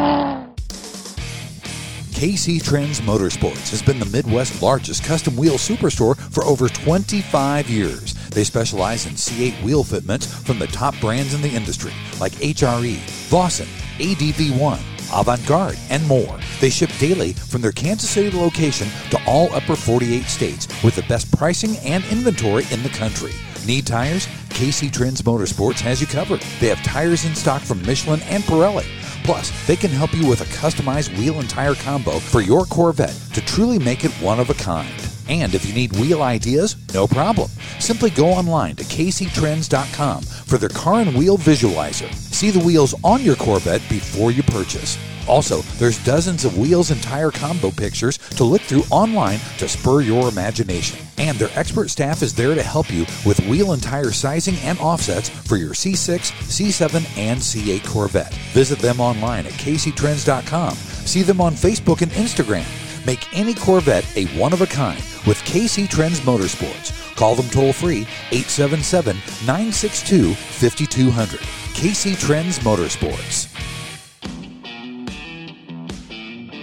KC 2.21 2.61
Trends 2.61 3.01
Motorsports 3.01 3.71
has 3.71 3.81
been 3.81 3.97
the 3.97 4.05
Midwest's 4.05 4.61
largest 4.61 5.03
custom 5.03 5.35
wheel 5.35 5.55
superstore 5.55 6.15
for 6.31 6.43
over 6.43 6.69
25 6.69 7.67
years. 7.67 8.13
They 8.29 8.43
specialize 8.43 9.07
in 9.07 9.13
C8 9.13 9.63
wheel 9.63 9.83
fitments 9.83 10.27
from 10.27 10.59
the 10.59 10.67
top 10.67 10.93
brands 10.99 11.33
in 11.33 11.41
the 11.41 11.49
industry 11.49 11.91
like 12.19 12.33
HRE, 12.33 12.97
Vossen, 13.31 13.65
ADV1, 13.97 15.19
Avant 15.19 15.43
Garde, 15.47 15.79
and 15.89 16.07
more. 16.07 16.39
They 16.59 16.69
ship 16.69 16.91
daily 16.99 17.33
from 17.33 17.63
their 17.63 17.71
Kansas 17.71 18.11
City 18.11 18.37
location 18.37 18.87
to 19.09 19.19
all 19.25 19.51
upper 19.55 19.75
48 19.75 20.25
states 20.25 20.67
with 20.83 20.95
the 20.95 21.07
best 21.09 21.35
pricing 21.35 21.75
and 21.77 22.05
inventory 22.11 22.65
in 22.69 22.83
the 22.83 22.89
country. 22.89 23.31
Need 23.65 23.87
tires? 23.87 24.27
KC 24.49 24.93
Trends 24.93 25.23
Motorsports 25.23 25.79
has 25.79 25.99
you 25.99 26.05
covered. 26.05 26.41
They 26.59 26.67
have 26.67 26.83
tires 26.83 27.25
in 27.25 27.33
stock 27.33 27.63
from 27.63 27.81
Michelin 27.81 28.21
and 28.23 28.43
Pirelli. 28.43 28.85
Plus, 29.23 29.51
they 29.67 29.75
can 29.75 29.91
help 29.91 30.13
you 30.13 30.27
with 30.27 30.41
a 30.41 30.45
customized 30.45 31.17
wheel 31.17 31.39
and 31.39 31.49
tire 31.49 31.75
combo 31.75 32.19
for 32.19 32.41
your 32.41 32.65
Corvette 32.65 33.17
to 33.33 33.41
truly 33.41 33.79
make 33.79 34.03
it 34.03 34.11
one 34.13 34.39
of 34.39 34.49
a 34.49 34.55
kind. 34.55 34.91
And 35.29 35.53
if 35.53 35.65
you 35.65 35.73
need 35.73 35.95
wheel 35.97 36.23
ideas, 36.23 36.75
no 36.93 37.07
problem. 37.07 37.49
Simply 37.79 38.09
go 38.09 38.27
online 38.27 38.75
to 38.77 38.83
kctrends.com 38.83 40.23
for 40.23 40.57
their 40.57 40.69
car 40.69 41.01
and 41.01 41.15
wheel 41.15 41.37
visualizer. 41.37 42.30
See 42.41 42.49
the 42.49 42.65
wheels 42.65 42.95
on 43.03 43.21
your 43.21 43.35
Corvette 43.35 43.87
before 43.87 44.31
you 44.31 44.41
purchase. 44.41 44.97
Also, 45.27 45.61
there's 45.77 46.03
dozens 46.03 46.43
of 46.43 46.57
wheels 46.57 46.89
and 46.89 46.99
tire 47.03 47.29
combo 47.29 47.69
pictures 47.69 48.17
to 48.17 48.43
look 48.43 48.61
through 48.61 48.81
online 48.89 49.37
to 49.59 49.69
spur 49.69 50.01
your 50.01 50.27
imagination. 50.27 51.05
And 51.19 51.37
their 51.37 51.51
expert 51.55 51.91
staff 51.91 52.23
is 52.23 52.33
there 52.33 52.55
to 52.55 52.63
help 52.63 52.91
you 52.91 53.01
with 53.27 53.39
wheel 53.41 53.73
and 53.73 53.83
tire 53.83 54.09
sizing 54.09 54.55
and 54.61 54.79
offsets 54.79 55.29
for 55.29 55.55
your 55.55 55.75
C6, 55.75 56.31
C7, 56.31 57.15
and 57.15 57.39
C8 57.39 57.85
Corvette. 57.85 58.33
Visit 58.53 58.79
them 58.79 58.99
online 58.99 59.45
at 59.45 59.53
kctrends.com. 59.53 60.73
See 60.73 61.21
them 61.21 61.41
on 61.41 61.53
Facebook 61.53 62.01
and 62.01 62.11
Instagram. 62.13 62.65
Make 63.05 63.37
any 63.37 63.53
Corvette 63.53 64.17
a 64.17 64.25
one 64.35 64.51
of 64.51 64.61
a 64.61 64.65
kind 64.65 64.97
with 65.27 65.37
KC 65.45 65.87
Trends 65.87 66.21
Motorsports. 66.21 67.15
Call 67.15 67.35
them 67.35 67.49
toll 67.49 67.71
free 67.71 68.07
877 68.31 69.15
962 69.45 70.33
5200. 70.33 71.60
KC 71.73 72.19
Trends 72.19 72.59
Motorsports. 72.59 73.47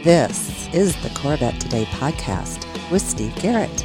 This 0.04 0.68
is 0.72 0.94
the 1.02 1.10
Corvette 1.10 1.60
Today 1.60 1.86
podcast 1.86 2.64
with 2.90 3.02
Steve 3.02 3.34
Garrett. 3.36 3.80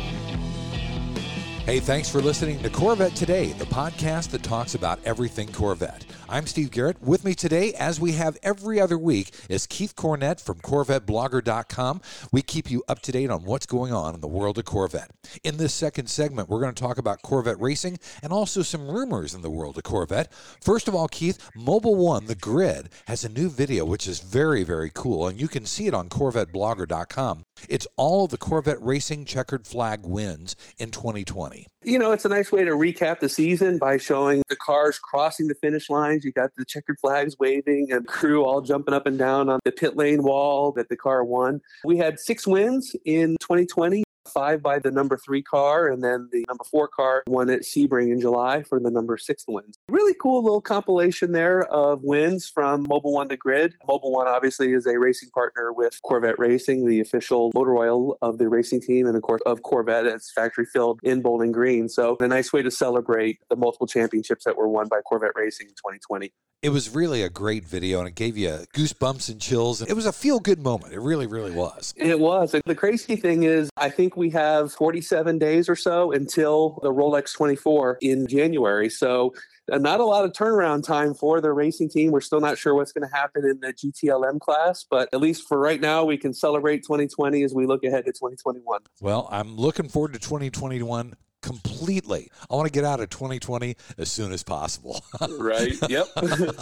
Hey, 1.65 1.80
thanks 1.80 2.08
for 2.10 2.22
listening 2.22 2.60
to 2.60 2.70
Corvette 2.70 3.15
Today, 3.15 3.53
the 3.53 3.65
podcast 3.65 4.30
that 4.32 4.44
talks 4.44 4.75
about 4.75 5.00
everything 5.06 5.51
Corvette. 5.51 6.06
I'm 6.34 6.48
Steve 6.48 6.72
Garrett. 6.72 7.00
With 7.00 7.24
me 7.24 7.36
today, 7.36 7.75
as 7.75 8.00
we 8.00 8.13
have 8.13 8.40
every 8.42 8.82
other 8.82 8.98
week, 8.98 9.36
is 9.50 9.68
Keith 9.68 9.96
Cornett 9.96 10.42
from 10.42 10.58
CorvetteBlogger.com. 10.62 12.02
We 12.32 12.42
keep 12.42 12.72
you 12.72 12.84
up 12.88 13.04
to 13.04 13.12
date 13.12 13.30
on 13.30 13.44
what's 13.44 13.68
going 13.68 13.94
on 13.94 14.16
in 14.16 14.22
the 14.22 14.28
world 14.28 14.58
of 14.58 14.66
Corvette. 14.66 15.12
In 15.44 15.58
this 15.58 15.75
second 15.75 16.08
segment, 16.08 16.50
we're 16.50 16.60
going 16.60 16.74
to 16.74 16.82
talk 16.84 16.98
about 16.98 17.22
Corvette 17.22 17.62
racing 17.62 18.00
and 18.24 18.34
also 18.34 18.63
some 18.63 18.90
rumors 18.90 19.36
in 19.36 19.44
the 19.44 19.52
world 19.52 19.78
of 19.78 19.84
Corvette. 19.84 20.34
First 20.60 20.88
of 20.88 20.96
all, 20.96 21.08
Keith, 21.08 21.52
Mobil 21.56 21.96
One, 21.96 22.25
the 22.25 22.34
grid, 22.34 22.90
has 23.06 23.24
a 23.24 23.30
new 23.30 23.48
video 23.48 23.86
which 23.86 24.08
is 24.08 24.20
very, 24.20 24.63
very 24.63 24.90
cool, 24.92 25.28
and 25.28 25.40
you 25.40 25.48
can 25.48 25.68
see 25.68 25.86
it 25.86 25.94
on 25.94 26.10
CorvetteBlogger.com. 26.10 27.46
It's 27.70 27.88
all 27.98 28.28
the 28.28 28.38
Corvette 28.38 28.82
Racing 28.82 29.26
checkered 29.26 29.66
flag 29.66 30.02
wins 30.04 30.56
in 30.78 30.92
2020. 30.92 31.68
You 31.84 32.00
know, 32.00 32.12
it's 32.12 32.26
a 32.26 32.30
nice 32.30 32.52
way 32.52 32.64
to 32.64 32.72
recap 32.72 33.20
the 33.20 33.30
season 33.30 33.78
by 33.78 33.98
showing 33.98 34.42
the 34.50 34.56
cars 34.56 35.00
crossing 35.00 35.48
the 35.48 35.56
finish 35.56 35.90
lines. 35.90 36.24
You 36.24 36.32
got 36.32 36.52
the 36.56 36.66
checkered 36.66 36.98
flags 37.00 37.38
waving 37.40 37.92
and 37.92 38.08
crew 38.08 38.44
all 38.44 38.62
jumping 38.62 38.94
up 38.94 39.06
and 39.06 39.18
down 39.18 39.50
on 39.50 39.60
the 39.66 39.72
pit 39.72 39.96
lane 39.96 40.24
wall 40.24 40.72
that 40.74 40.90
the 40.90 40.98
car 40.98 41.24
won. 41.24 41.62
We 41.84 41.98
had 41.98 42.20
six 42.20 42.48
wins 42.48 42.96
in 43.06 43.38
2020 43.42 44.04
five 44.34 44.62
by 44.62 44.80
the 44.80 44.92
number 44.92 45.18
three 45.18 45.42
car, 45.42 45.88
and 45.88 46.04
then 46.04 46.30
the 46.32 46.46
number 46.48 46.63
four 46.63 46.88
car 46.88 47.24
won 47.28 47.50
at 47.50 47.62
Sebring 47.62 48.12
in 48.12 48.20
July 48.20 48.63
for 48.63 48.80
the 48.80 48.90
number 48.92 49.18
six 49.18 49.46
wins. 49.48 49.78
Really 49.90 50.16
cool 50.20 50.44
little 50.44 50.62
compilation 50.62 51.32
there 51.32 51.63
of 51.66 52.04
wins 52.04 52.50
from 52.50 52.86
Mobil 52.86 53.12
One 53.12 53.30
to 53.30 53.38
Grid. 53.38 53.75
Mobil 53.88 54.12
One 54.12 54.28
obviously 54.28 54.74
is 54.74 54.86
a 54.86 54.98
racing 54.98 55.30
partner 55.30 55.72
with 55.72 56.00
Corvette 56.04 56.40
Racing, 56.40 56.88
the 56.88 57.00
official 57.00 57.52
motor 57.54 57.75
oil 57.78 58.18
of 58.22 58.38
the 58.38 58.50
racing 58.50 58.82
team, 58.82 59.08
and 59.08 59.16
of 59.16 59.22
course 59.22 59.42
of 59.46 59.62
Corvette. 59.63 60.06
It's 60.06 60.32
factory 60.32 60.66
filled 60.66 61.00
in 61.04 61.22
Bowling 61.22 61.52
Green. 61.52 61.90
So 61.90 62.18
a 62.20 62.28
nice 62.28 62.52
way 62.52 62.62
to 62.62 62.72
celebrate 62.72 63.40
the 63.50 63.56
multiple 63.56 63.88
championships 63.88 64.46
that 64.46 64.58
were 64.58 64.68
won 64.68 64.88
by 64.88 65.02
Corvette 65.02 65.36
Racing 65.36 65.68
in 65.68 65.74
2020. 65.74 66.34
It 66.63 66.72
was 66.72 66.96
really 66.96 67.24
a 67.24 67.29
great 67.29 67.65
video 67.65 68.00
and 68.00 68.08
it 68.08 68.15
gave 68.15 68.38
you 68.38 68.48
goosebumps 68.74 69.29
and 69.29 69.41
chills. 69.41 69.82
It 69.82 69.93
was 69.93 70.05
a 70.05 70.13
feel 70.13 70.39
good 70.39 70.63
moment. 70.63 70.93
It 70.93 71.01
really, 71.01 71.27
really 71.27 71.51
was. 71.51 71.93
It 71.98 72.17
was. 72.17 72.55
The 72.65 72.74
crazy 72.74 73.17
thing 73.17 73.43
is, 73.43 73.70
I 73.75 73.89
think 73.89 74.15
we 74.15 74.29
have 74.29 74.72
47 74.72 75.39
days 75.39 75.67
or 75.67 75.75
so 75.75 76.13
until 76.13 76.79
the 76.82 76.93
Rolex 76.93 77.34
24 77.36 77.98
in 78.00 78.27
January. 78.27 78.89
So, 78.89 79.34
uh, 79.70 79.77
not 79.77 80.00
a 80.00 80.05
lot 80.05 80.24
of 80.24 80.32
turnaround 80.32 80.86
time 80.86 81.13
for 81.13 81.41
the 81.41 81.51
racing 81.51 81.89
team. 81.89 82.12
We're 82.12 82.22
still 82.22 82.39
not 82.39 82.58
sure 82.58 82.74
what's 82.75 82.93
going 82.93 83.10
to 83.10 83.13
happen 83.13 83.43
in 83.43 83.60
the 83.60 83.74
GTLM 83.74 84.39
class, 84.39 84.86
but 84.89 85.10
at 85.12 85.20
least 85.20 85.46
for 85.50 85.60
right 85.60 85.82
now, 85.82 86.05
we 86.05 86.15
can 86.15 86.34
celebrate 86.34 86.84
2020 86.84 87.43
as 87.43 87.53
we 87.53 87.65
look 87.65 87.84
ahead 87.84 88.05
to 88.05 88.13
2021. 88.13 88.79
Well, 89.01 89.27
I'm 89.32 89.58
looking 89.58 89.89
forward 89.89 90.13
to 90.13 90.20
2021 90.20 91.15
completely. 91.44 92.32
I 92.50 92.56
want 92.56 92.66
to 92.66 92.72
get 92.72 92.86
out 92.86 93.00
of 93.00 93.10
2020 93.10 93.76
as 94.00 94.12
soon 94.12 94.32
as 94.32 94.42
possible. 94.42 95.04
right. 95.38 95.78
Yep. 95.88 96.08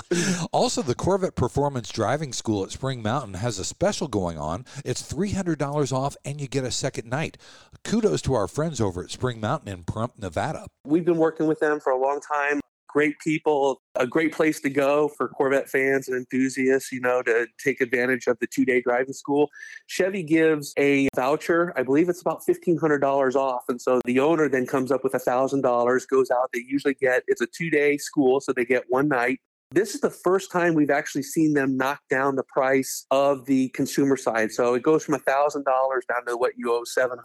also, 0.52 0.82
the 0.82 0.96
Corvette 0.96 1.36
Performance 1.36 1.90
Driving 1.90 2.34
School 2.34 2.64
at 2.64 2.72
Spring 2.72 3.02
Mountain 3.02 3.36
has 3.36 3.60
a 3.60 3.64
special 3.64 4.10
going 4.10 4.38
on. 4.38 4.66
It's 4.84 5.02
$300 5.02 5.94
off 5.94 6.18
and 6.26 6.42
you 6.42 6.48
get 6.48 6.66
a 6.66 6.72
second 6.72 7.10
night. 7.10 7.38
Kudos 7.84 8.22
to 8.24 8.34
our 8.34 8.48
friends 8.48 8.82
over 8.82 9.04
at 9.04 9.12
Spring 9.12 9.40
Mountain 9.40 9.72
in 9.72 9.84
Pahrump, 9.84 10.20
Nevada. 10.20 10.68
We've 10.84 11.06
been 11.06 11.18
working 11.18 11.48
with 11.48 11.60
them 11.60 11.80
for 11.80 11.92
a 11.92 11.98
long 11.98 12.20
time 12.20 12.61
great 12.92 13.20
people, 13.20 13.82
a 13.96 14.06
great 14.06 14.34
place 14.34 14.60
to 14.62 14.70
go 14.70 15.08
for 15.08 15.28
Corvette 15.30 15.70
fans 15.70 16.08
and 16.08 16.18
enthusiasts, 16.18 16.92
you 16.92 17.00
know, 17.00 17.22
to 17.24 17.48
take 17.64 17.82
advantage 17.82 18.28
of 18.28 18.38
the 18.40 18.48
two 18.48 18.66
day 18.66 18.82
driving 18.82 19.14
school. 19.14 19.50
Chevy 19.88 20.24
gives 20.24 20.74
a 20.78 21.08
voucher, 21.16 21.74
I 21.78 21.84
believe 21.84 22.10
it's 22.10 22.22
about 22.22 22.42
$1,500 22.46 23.36
off. 23.36 23.64
And 23.70 23.82
so 23.82 24.02
the 24.06 24.20
owner 24.20 24.50
then 24.50 24.66
comes 24.66 24.92
up 24.92 25.04
with 25.04 25.14
$1,000, 25.14 26.08
goes 26.08 26.32
out. 26.32 26.50
They 26.54 26.64
usually 26.68 26.96
get, 26.96 27.24
it's 27.28 27.42
a 27.42 27.48
two 27.48 27.70
day 27.70 27.98
school, 27.98 28.42
so 28.42 28.54
they 28.54 28.66
get 28.66 28.84
one 28.90 29.08
night. 29.08 29.40
This 29.74 29.96
is 29.96 30.02
the 30.02 30.10
first 30.10 30.52
time 30.52 30.74
we've 30.74 30.90
actually 30.90 31.24
seen 31.24 31.54
them 31.54 31.78
knock 31.78 32.02
down 32.10 32.36
the 32.36 32.44
price 32.44 33.06
of 33.10 33.46
the 33.46 33.70
consumer 33.70 34.18
side. 34.18 34.52
So 34.52 34.74
it 34.74 34.84
goes 34.84 35.06
from 35.06 35.16
$1,000 35.16 35.64
down 35.64 36.26
to 36.28 36.36
what 36.36 36.54
you 36.58 36.74
owe 36.74 36.84
$700. 36.84 37.16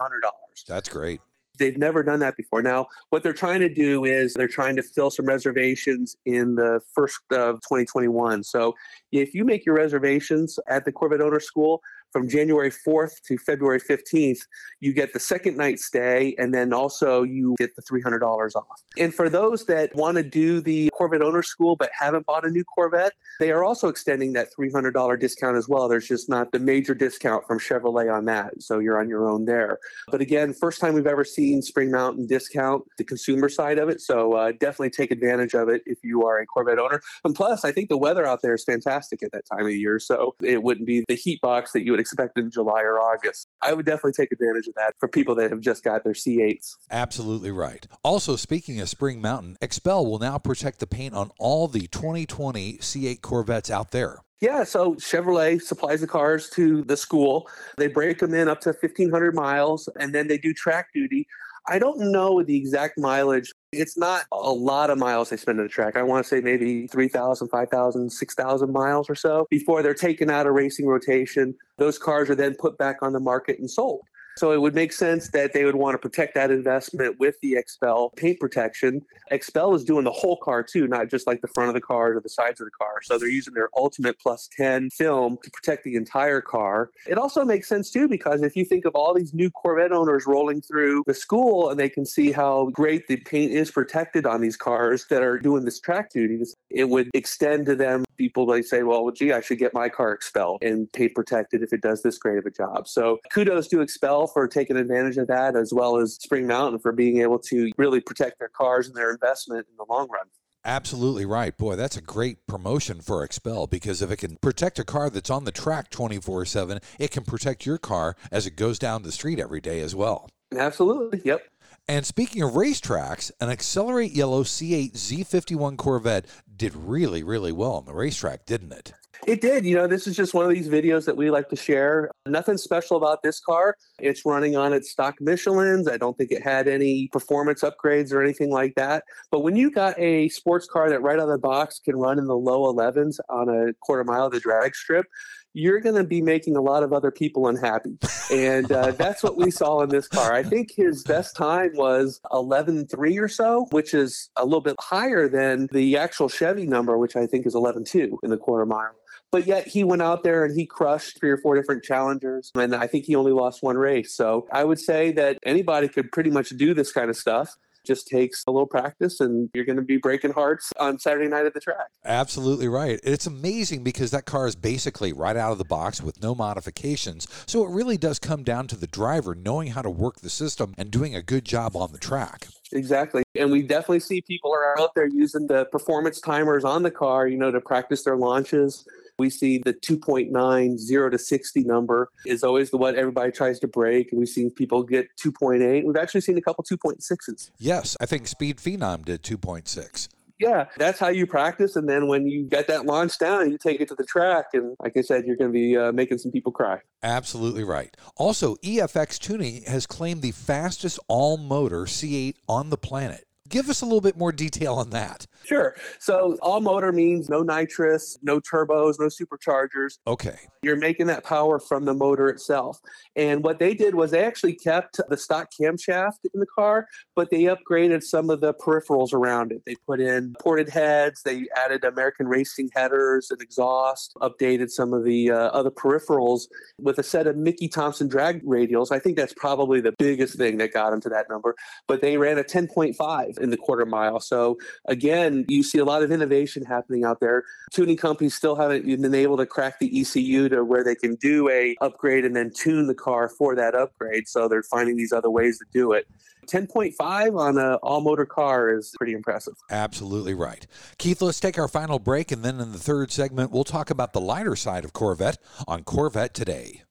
That's 0.69 0.89
great. 0.89 1.21
They've 1.59 1.77
never 1.77 2.03
done 2.03 2.21
that 2.21 2.37
before. 2.37 2.63
Now, 2.63 2.87
what 3.11 3.23
they're 3.23 3.33
trying 3.33 3.61
to 3.61 3.73
do 3.73 4.05
is 4.05 4.35
they're 4.35 4.49
trying 4.49 4.77
to 4.77 4.83
fill 4.83 5.11
some 5.11 5.27
reservations 5.27 6.17
in 6.25 6.55
the 6.55 6.81
first 6.95 7.21
of 7.31 7.57
2021. 7.63 8.45
So, 8.45 8.75
if 9.13 9.35
you 9.35 9.45
make 9.45 9.65
your 9.65 9.75
reservations 9.75 10.59
at 10.69 10.85
the 10.85 10.93
Corvette 10.93 11.21
Owner 11.21 11.41
School, 11.41 11.81
from 12.13 12.29
January 12.29 12.71
4th 12.71 13.21
to 13.27 13.39
February 13.39 13.81
15th, 13.81 14.39
you 14.81 14.93
get 14.93 15.13
the 15.13 15.21
second 15.21 15.57
night 15.57 15.79
stay, 15.79 16.35
and 16.39 16.53
then 16.53 16.73
also 16.73 17.23
you 17.23 17.55
get 17.59 17.75
the 17.77 17.83
$300 17.83 18.55
off. 18.55 18.65
And 18.99 19.15
for 19.15 19.29
those 19.29 19.67
that 19.67 19.95
want 19.95 20.17
to 20.17 20.23
do 20.23 20.61
the 20.61 20.91
Corvette 20.91 21.23
Owner 21.23 21.43
School 21.43 21.77
but 21.77 21.91
haven't 21.99 22.27
bought 22.27 22.47
a 22.47 22.51
new 22.51 22.65
Corvette, 22.65 23.13
they 23.41 23.51
are 23.51 23.65
also 23.65 23.89
extending 23.89 24.33
that 24.35 24.49
$300 24.59 25.19
discount 25.21 25.57
as 25.57 25.69
well. 25.69 25.89
There's 25.89 26.09
just 26.09 26.29
not 26.29 26.53
the 26.53 26.59
major 26.59 26.95
discount 26.95 27.47
from 27.47 27.59
Chevrolet 27.59 28.13
on 28.13 28.25
that. 28.27 28.63
So 28.63 28.79
you're 28.79 28.99
on 28.99 29.09
your 29.09 29.29
own 29.29 29.45
there. 29.45 29.79
But 30.11 30.21
again, 30.21 30.53
first 30.53 30.81
time 30.81 30.95
we've 30.95 31.07
ever 31.07 31.25
seen 31.25 31.63
Spring 31.63 31.91
Mountain 31.91 32.27
discount 32.27 32.85
the 32.99 33.05
consumer 33.05 33.49
side 33.49 33.79
of 33.79 33.89
it. 33.89 34.01
So 34.01 34.33
uh, 34.35 34.53
definitely 34.53 34.91
take 34.91 35.11
advantage 35.11 35.55
of 35.55 35.69
it 35.69 35.83
if 35.87 35.99
you 36.03 36.27
are 36.27 36.39
a 36.39 36.47
Corvette 36.47 36.79
owner. 36.79 37.01
And 37.25 37.35
plus, 37.35 37.65
I 37.65 37.73
think 37.73 37.89
the 37.89 37.99
weather 37.99 38.27
out 38.27 38.43
there 38.43 38.55
is 38.55 38.65
fantastic 38.65 39.23
at 39.23 39.33
that 39.33 39.45
time 39.47 39.67
of 39.67 39.73
year. 39.73 39.99
So 39.99 40.35
it 40.43 40.63
wouldn't 40.63 40.87
be 40.87 41.05
the 41.09 41.15
heat 41.15 41.41
box 41.41 41.73
that 41.73 41.85
you 41.85 41.96
would 41.97 42.01
expect 42.01 42.39
in 42.39 42.51
July 42.51 42.83
or 42.83 43.01
August. 43.01 43.49
I 43.63 43.73
would 43.73 43.87
definitely 43.87 44.13
take 44.13 44.31
advantage 44.31 44.67
of 44.69 44.75
that 44.75 44.95
for 45.01 45.09
people 45.09 45.35
that 45.37 45.51
have 45.51 45.61
just 45.61 45.83
got 45.83 46.05
their 46.05 46.13
C8s. 46.13 46.75
Absolutely 46.91 47.51
right. 47.51 47.87
Also, 48.05 48.37
speaking 48.37 48.81
of 48.81 48.89
Spring 48.91 49.21
Mountain, 49.21 49.57
XPEL 49.63 50.05
will 50.05 50.19
now 50.19 50.37
protect 50.37 50.79
the 50.79 50.87
paint 50.87 51.15
on 51.15 51.31
all 51.39 51.69
the 51.69 51.87
2020 51.87 52.75
C8 52.79 53.23
Corvettes 53.23 53.71
out 53.71 53.93
there. 53.93 54.19
Yeah, 54.43 54.65
so 54.65 54.95
Chevrolet 54.97 55.63
supplies 55.63 56.03
the 56.03 56.07
cars 56.07 56.51
to 56.51 56.85
the 56.85 56.97
school. 56.99 57.49
They 57.79 57.89
break 57.89 58.19
them 58.19 58.35
in 58.35 58.49
up 58.49 58.61
to 58.63 58.69
1,500 58.79 59.35
miles, 59.35 59.89
and 59.99 60.15
then 60.15 60.29
they 60.29 60.37
do 60.37 60.53
track 60.53 60.89
duty. 60.93 61.27
I 61.69 61.79
don't 61.79 62.13
know 62.13 62.43
the 62.43 62.57
exact 62.57 62.99
mileage. 62.99 63.51
It's 63.79 63.97
not 63.97 64.25
a 64.33 64.53
lot 64.53 64.91
of 64.91 64.99
miles 64.99 65.31
they 65.31 65.37
spend 65.37 65.59
on 65.59 65.67
the 65.67 65.69
track. 65.69 65.97
I 65.97 66.03
want 66.03 66.25
to 66.25 66.29
say 66.29 66.41
maybe 66.41 66.87
3,000, 66.87 67.49
5,000, 67.49 68.11
6,000 68.11 68.73
miles 68.73 69.11
or 69.11 69.15
so 69.15 69.47
before 69.51 69.83
they're 69.83 69.95
taken 69.95 70.31
out 70.31 70.47
of 70.47 70.55
racing 70.55 70.87
rotation. 70.87 71.55
Those 71.79 71.99
cars 71.99 72.31
are 72.31 72.35
then 72.35 72.55
put 72.55 72.79
back 72.79 72.99
on 73.03 73.13
the 73.13 73.21
market 73.21 73.59
and 73.59 73.71
sold. 73.71 74.03
So 74.37 74.53
it 74.53 74.61
would 74.61 74.75
make 74.75 74.93
sense 74.93 75.31
that 75.31 75.53
they 75.53 75.65
would 75.65 75.75
want 75.75 75.95
to 75.95 75.99
protect 75.99 76.35
that 76.35 76.51
investment 76.51 77.19
with 77.19 77.37
the 77.41 77.55
XPEL 77.55 78.15
paint 78.17 78.39
protection. 78.39 79.03
XPEL 79.33 79.75
is 79.75 79.85
doing 79.85 80.05
the 80.05 80.13
whole 80.13 80.37
car 80.37 80.63
too, 80.63 80.87
not 80.87 81.09
just 81.09 81.27
like 81.27 81.41
the 81.41 81.49
front 81.49 81.69
of 81.69 81.75
the 81.75 81.81
car 81.81 82.15
or 82.15 82.21
the 82.21 82.29
sides 82.29 82.61
of 82.61 82.67
the 82.67 82.71
car. 82.71 83.01
So 83.03 83.19
they're 83.19 83.29
using 83.29 83.55
their 83.55 83.71
Ultimate 83.77 84.19
Plus 84.21 84.49
10 84.57 84.91
film 84.91 85.39
to 85.43 85.51
protect 85.51 85.85
the 85.85 85.97
entire 85.97 86.41
car. 86.41 86.91
It 87.07 87.17
also 87.17 87.45
makes 87.45 87.69
sense 87.69 87.91
too 87.91 88.09
because 88.09 88.43
if 88.43 88.57
you 88.57 88.65
think 88.65 88.85
of 88.85 88.95
all 88.95 89.15
these 89.15 89.33
new 89.33 89.51
Corvette 89.51 89.93
owners 89.93 90.27
rolling 90.27 90.61
through 90.61 91.05
the 91.07 91.15
school 91.15 91.71
and 91.71 91.81
they 91.81 91.89
can 91.89 92.05
see 92.05 92.31
how 92.31 92.67
great 92.73 93.09
the 93.09 93.17
paint 93.17 93.53
is 93.53 93.71
protected 93.71 94.27
on 94.27 94.41
these 94.43 94.57
cars 94.57 95.07
that 95.09 95.23
are 95.23 95.39
doing 95.39 95.65
this 95.65 95.81
track 95.81 96.11
duties, 96.11 96.55
it 96.71 96.89
would 96.89 97.09
extend 97.15 97.67
to 97.67 97.75
them. 97.75 98.05
People 98.17 98.47
they 98.47 98.63
say, 98.63 98.83
well, 98.83 99.05
well, 99.05 99.13
gee, 99.13 99.33
I 99.33 99.41
should 99.41 99.59
get 99.59 99.75
my 99.75 99.89
car 99.89 100.17
XPEL 100.17 100.59
and 100.63 100.91
paint 100.93 101.15
protected 101.15 101.63
if 101.63 101.73
it 101.73 101.83
does 101.83 102.03
this 102.03 102.19
great 102.19 102.39
of 102.39 102.47
a 102.47 102.51
job. 102.51 102.89
So 102.89 103.19
kudos 103.31 103.69
to 103.69 103.81
For 104.27 104.47
taking 104.49 104.77
advantage 104.77 105.17
of 105.17 105.29
that, 105.29 105.57
as 105.57 105.73
well 105.73 105.99
as 105.99 106.15
Spring 106.15 106.47
Mountain 106.47 106.81
for 106.81 106.93
being 106.93 107.21
able 107.21 107.39
to 107.41 107.71
really 107.77 108.01
protect 108.01 108.39
their 108.39 108.49
cars 108.49 108.87
and 108.87 108.97
their 108.97 109.11
investment 109.11 109.67
in 109.71 109.77
the 109.77 109.87
long 109.89 110.09
run. 110.11 110.27
Absolutely 110.65 111.25
right. 111.25 111.57
Boy, 111.57 111.77
that's 111.77 111.97
a 111.97 112.03
great 112.03 112.45
promotion 112.49 113.01
for 113.01 113.27
XPEL 113.27 113.71
because 113.71 114.03
if 114.03 114.11
it 114.11 114.17
can 114.17 114.37
protect 114.43 114.81
a 114.81 114.85
car 114.85 115.09
that's 115.09 115.31
on 115.31 115.45
the 115.45 115.53
track 115.53 115.91
24 115.91 116.45
7, 116.45 116.81
it 116.99 117.13
can 117.13 117.23
protect 117.23 117.65
your 117.65 117.79
car 117.79 118.17
as 118.33 118.47
it 118.47 118.57
goes 118.57 118.77
down 118.77 119.05
the 119.05 119.13
street 119.13 119.39
every 119.39 119.61
day 119.61 119.81
as 119.81 119.95
well. 119.95 120.29
Absolutely. 120.57 121.23
Yep. 121.25 121.43
And 121.89 122.05
speaking 122.05 122.43
of 122.43 122.53
racetracks, 122.53 123.31
an 123.41 123.49
Accelerate 123.49 124.11
Yellow 124.11 124.43
C8 124.43 124.95
Z51 124.95 125.77
Corvette 125.77 126.27
did 126.57 126.75
really, 126.75 127.23
really 127.23 127.53
well 127.53 127.75
on 127.75 127.85
the 127.85 127.95
racetrack, 127.95 128.45
didn't 128.45 128.73
it? 128.73 128.93
It 129.27 129.41
did. 129.41 129.65
You 129.65 129.77
know, 129.77 129.87
this 129.87 130.07
is 130.07 130.17
just 130.17 130.35
one 130.35 130.45
of 130.45 130.51
these 130.51 130.69
videos 130.69 131.05
that 131.07 131.17
we 131.17 131.31
like 131.31 131.49
to 131.51 131.57
share. 131.57 132.11
Nothing 132.27 132.59
special 132.59 132.97
about 132.97 133.23
this 133.23 133.41
car. 133.41 133.77
It's 134.01 134.27
running 134.27 134.57
on 134.57 134.73
its 134.73 134.91
stock 134.91 135.15
Michelin's. 135.21 135.89
I 135.89 135.97
don't 135.97 136.19
think 136.19 136.33
it 136.33 136.43
had 136.43 136.69
any 136.69 137.09
performance 137.13 137.63
upgrades 137.63 138.13
or 138.13 138.21
anything 138.21 138.51
like 138.51 138.75
that. 138.75 139.05
But 139.31 139.41
when 139.41 139.55
you 139.57 139.71
got 139.71 139.99
a 139.99 140.29
sports 140.29 140.67
car 140.67 140.91
that 140.91 141.03
right 141.03 141.19
out 141.19 141.29
of 141.29 141.29
the 141.29 141.39
box 141.39 141.81
can 141.85 141.97
run 141.97 142.19
in 142.19 142.27
the 142.27 142.37
low 142.37 142.73
11s 142.73 143.19
on 143.29 143.49
a 143.49 143.73
quarter 143.81 144.05
mile 144.05 144.27
of 144.27 144.33
the 144.33 144.41
drag 144.41 144.75
strip, 144.75 145.07
you're 145.57 145.81
going 145.81 145.95
to 145.95 146.05
be 146.05 146.21
making 146.21 146.55
a 146.55 146.61
lot 146.61 146.83
of 146.83 146.93
other 146.93 147.11
people 147.11 147.49
unhappy. 147.49 147.97
And 148.31 148.71
uh, 148.71 148.91
that's 148.91 149.23
what 149.23 149.39
we 149.39 149.51
saw 149.51 149.81
in 149.81 149.89
this 149.89 150.07
car. 150.07 150.35
I 150.35 150.43
think 150.43 150.71
his 150.71 151.03
best 151.03 151.35
time 151.35 151.71
was 151.75 152.21
11.3 152.31 153.19
or 153.19 153.27
so, 153.27 153.67
which 153.71 153.95
is 153.95 154.29
a 154.37 154.45
little 154.45 154.61
bit 154.61 154.77
higher 154.79 155.31
than 155.31 155.69
the 155.73 155.97
actual 155.97 156.29
Chevy 156.29 156.67
number, 156.67 156.99
which 156.99 157.17
I 157.17 157.27
think 157.27 157.47
is 157.47 157.55
11.2 157.55 158.19
in 158.23 158.29
the 158.29 158.37
quarter 158.37 158.67
mile. 158.67 158.95
But 159.33 159.47
yet 159.47 159.67
he 159.67 159.83
went 159.83 160.03
out 160.03 160.25
there 160.25 160.45
and 160.45 160.55
he 160.55 160.67
crushed 160.67 161.19
three 161.19 161.31
or 161.31 161.39
four 161.39 161.57
different 161.57 161.83
challengers. 161.83 162.53
And 162.55 162.75
I 162.75 162.87
think 162.87 163.07
he 163.07 163.17
only 163.17 163.33
lost 163.33 163.63
one 163.63 163.79
race. 163.79 164.15
So 164.15 164.47
I 164.53 164.63
would 164.63 164.79
say 164.79 165.11
that 165.13 165.39
anybody 165.43 165.89
could 165.89 166.13
pretty 166.13 166.31
much 166.31 166.51
do 166.51 166.75
this 166.75 166.93
kind 166.93 167.09
of 167.09 167.17
stuff 167.17 167.57
just 167.87 168.09
takes 168.09 168.45
a 168.47 168.51
little 168.51 168.67
practice 168.67 169.21
and 169.21 169.49
you're 169.55 169.65
going 169.65 169.77
to 169.77 169.83
be 169.83 169.97
breaking 169.97 170.33
hearts 170.33 170.73
on 170.79 170.99
Saturday 170.99 171.29
night 171.29 171.47
at 171.47 171.55
the 171.55 171.61
track. 171.61 171.89
Absolutely 172.05 172.69
right. 172.69 173.01
It's 173.03 173.27
amazing 173.27 173.85
because 173.85 174.11
that 174.11 174.25
car 174.25 174.47
is 174.47 174.57
basically 174.57 175.13
right 175.13 175.37
out 175.37 175.53
of 175.53 175.59
the 175.59 175.65
box 175.65 176.03
with 176.03 176.23
no 176.23 176.35
modifications. 176.35 177.27
So 177.47 177.65
it 177.65 177.71
really 177.71 177.97
does 177.97 178.19
come 178.19 178.43
down 178.43 178.67
to 178.69 178.77
the 178.77 178.87
driver 178.87 179.35
knowing 179.35 179.69
how 179.69 179.83
to 179.83 179.91
work 179.91 180.21
the 180.21 180.31
system 180.31 180.75
and 180.77 180.91
doing 180.91 181.15
a 181.15 181.23
good 181.23 181.45
job 181.45 181.77
on 181.77 181.93
the 181.93 181.99
track. 181.99 182.49
Exactly. 182.73 183.23
And 183.35 183.51
we 183.51 183.63
definitely 183.63 184.01
see 184.01 184.21
people 184.21 184.53
are 184.53 184.79
out 184.79 184.95
there 184.95 185.07
using 185.07 185.47
the 185.47 185.67
performance 185.67 186.21
timers 186.21 186.65
on 186.65 186.83
the 186.83 186.91
car, 186.91 187.29
you 187.29 187.39
know, 187.39 187.51
to 187.51 187.61
practice 187.61 188.03
their 188.03 188.17
launches 188.17 188.85
We 189.19 189.31
see 189.31 189.59
the 189.59 189.73
2.9, 189.73 190.79
0 190.79 191.11
to 191.11 191.19
60 191.19 191.65
number 191.65 192.11
is 192.27 192.45
always 192.45 192.71
the 192.71 192.77
one 192.77 192.97
everybody 192.97 193.33
tries 193.33 193.59
to 193.61 193.69
break. 193.69 194.13
And 194.13 194.19
we've 194.19 194.29
seen 194.29 194.51
people 194.51 194.83
get 194.83 195.09
2.8. 195.23 195.85
We've 195.85 195.97
actually 195.97 196.21
seen 196.21 196.37
a 196.37 196.43
couple 196.43 196.65
2.6s. 196.65 197.51
Yes, 197.59 197.97
I 198.01 198.07
think 198.07 198.29
Speed 198.29 198.59
Phenom 198.59 199.05
did 199.05 199.23
2.6 199.23 200.09
yeah, 200.39 200.67
that's 200.77 200.99
how 200.99 201.09
you 201.09 201.27
practice. 201.27 201.77
And 201.77 201.89
then 201.89 202.09
when 202.09 202.27
you 202.27 202.45
get 202.45 202.67
that 202.69 202.85
launch 202.85 203.19
down, 203.19 203.51
you 203.51 203.59
take 203.59 203.81
it 203.81 203.89
to 203.89 203.95
the 203.95 204.05
track. 204.05 204.47
And 204.53 204.77
like 204.81 204.97
I 204.97 205.01
said, 205.01 205.25
you're 205.25 205.37
going 205.37 205.51
to 205.51 205.59
be 205.59 205.77
uh, 205.77 205.93
making 205.93 206.19
some 206.19 206.31
people 206.31 206.53
cry. 206.53 206.81
Absolutely 207.03 207.65
right. 207.65 207.97
Also, 208.17 208.57
EFX 208.57 209.19
Tuning 209.19 209.63
has 209.63 209.87
claimed 209.87 210.23
the 210.23 210.33
fastest 210.33 210.99
all 211.09 211.37
motor 211.37 211.85
C8 211.85 212.35
on 212.49 212.71
the 212.71 212.77
planet. 212.77 213.25
Give 213.49 213.69
us 213.69 213.81
a 213.83 213.85
little 213.85 214.01
bit 214.01 214.17
more 214.17 214.33
detail 214.33 214.75
on 214.75 214.91
that. 214.91 215.27
Sure. 215.45 215.77
So 216.01 216.37
all 216.43 216.61
motor 216.61 216.93
means 216.93 217.29
no 217.29 217.43
nitrous, 217.43 218.19
no 218.23 218.41
turbos, 218.41 218.97
no 218.99 219.07
superchargers. 219.07 219.99
Okay. 220.07 220.37
You're 220.63 220.77
making 220.77 221.07
that 221.07 221.23
power 221.23 221.61
from 221.61 221.85
the 221.85 221.95
motor 221.95 222.29
itself. 222.29 222.81
And 223.15 223.45
what 223.45 223.59
they 223.59 223.75
did 223.75 223.95
was 223.95 224.11
they 224.11 224.25
actually 224.25 224.55
kept 224.55 225.01
the 225.09 225.17
stock 225.17 225.51
camshaft 225.59 226.25
in 226.35 226.41
the 226.41 226.47
car, 226.47 226.89
but 227.15 227.31
they 227.31 227.45
upgraded 227.45 228.03
some 228.03 228.29
of 228.31 228.41
the 228.41 228.55
peripherals 228.55 229.13
around 229.13 229.53
it. 229.53 229.63
They 229.65 229.77
put 229.87 230.01
in 230.01 230.35
ported 230.41 230.69
heads, 230.69 231.23
they 231.23 231.47
added 231.57 231.85
American 231.85 232.27
racing 232.27 232.71
headers 232.75 233.31
and 233.31 233.41
exhaust, 233.41 234.15
updated 234.21 234.71
some 234.71 234.93
of 234.93 235.05
the 235.05 235.31
uh, 235.31 235.37
other 235.37 235.71
peripherals 235.71 236.43
with 236.81 236.99
a 236.99 237.03
set 237.03 237.27
of 237.27 237.37
Mickey 237.37 237.69
Thompson 237.69 238.09
drag 238.09 238.45
radials. 238.45 238.91
I 238.91 238.99
think 238.99 239.17
that's 239.17 239.35
probably 239.35 239.81
the 239.81 239.93
biggest 239.93 240.37
thing 240.37 240.59
that 240.59 240.73
got 240.73 240.91
them 240.91 241.01
to 241.03 241.09
that 241.11 241.27
number. 241.31 241.55
But 241.87 242.01
they 242.01 242.17
ran 242.17 242.39
a 242.39 242.45
10.5 242.45 243.36
in 243.39 243.51
the 243.51 243.57
quarter 243.57 243.87
mile. 243.87 244.21
So 244.21 244.59
again, 244.87 245.45
you 245.49 245.63
see 245.63 245.79
a 245.79 245.85
lot 245.85 246.03
of 246.03 246.11
innovation 246.11 246.65
happening 246.65 247.05
out 247.05 247.21
there. 247.21 247.45
Tuning 247.73 247.97
companies 247.97 248.35
still 248.35 248.57
haven't 248.57 248.87
been 248.87 249.15
able 249.15 249.37
to 249.37 249.47
crack 249.47 249.79
the 249.79 250.01
ECU 250.01 250.49
to 250.49 250.65
where 250.65 250.85
they 250.85 250.95
can 250.95 251.15
do 251.17 251.49
a 251.49 251.77
upgrade 251.81 252.25
and 252.25 252.35
then 252.35 252.51
tune 252.51 252.87
the 252.87 252.95
car 252.95 253.29
for 253.29 253.55
that 253.57 253.75
upgrade. 253.75 254.29
So 254.29 254.49
they're 254.49 254.63
finding 254.63 254.97
these 254.97 255.13
other 255.13 255.31
ways 255.31 255.59
to 255.59 255.65
do 255.73 255.93
it. 255.93 256.07
10.5 256.47 257.39
on 257.39 257.59
an 257.59 257.75
all 257.83 258.01
motor 258.01 258.25
car 258.25 258.71
is 258.71 258.95
pretty 258.97 259.15
impressive. 259.15 259.55
Absolutely 259.71 260.35
right. 260.35 260.67
Keith, 260.99 261.21
let's 261.21 261.41
take 261.41 261.59
our 261.59 261.69
final 261.69 261.99
break. 261.99 262.31
And 262.31 262.45
then 262.45 262.61
in 262.61 262.73
the 262.73 262.79
third 262.79 263.11
segment, 263.11 263.51
we'll 263.51 263.65
talk 263.65 263.91
about 263.91 264.13
the 264.13 264.21
lighter 264.21 264.57
side 264.57 264.85
of 264.85 264.93
Corvette 264.93 265.39
on 265.67 265.83
Corvette 265.83 266.35
Today. 266.35 266.83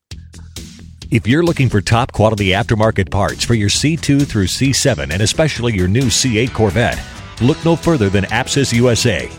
If 1.12 1.28
you're 1.28 1.44
looking 1.44 1.70
for 1.70 1.82
top 1.82 2.12
quality 2.12 2.48
aftermarket 2.48 3.12
parts 3.12 3.44
for 3.44 3.54
your 3.54 3.70
C2 3.70 4.26
through 4.26 4.48
C7 4.48 5.12
and 5.12 5.22
especially 5.22 5.76
your 5.76 5.88
new 5.88 6.06
C8 6.06 6.52
Corvette, 6.52 7.02
look 7.42 7.64
no 7.64 7.76
further 7.76 8.10
than 8.10 8.24
Apsis 8.26 8.74
USA. 8.74 9.30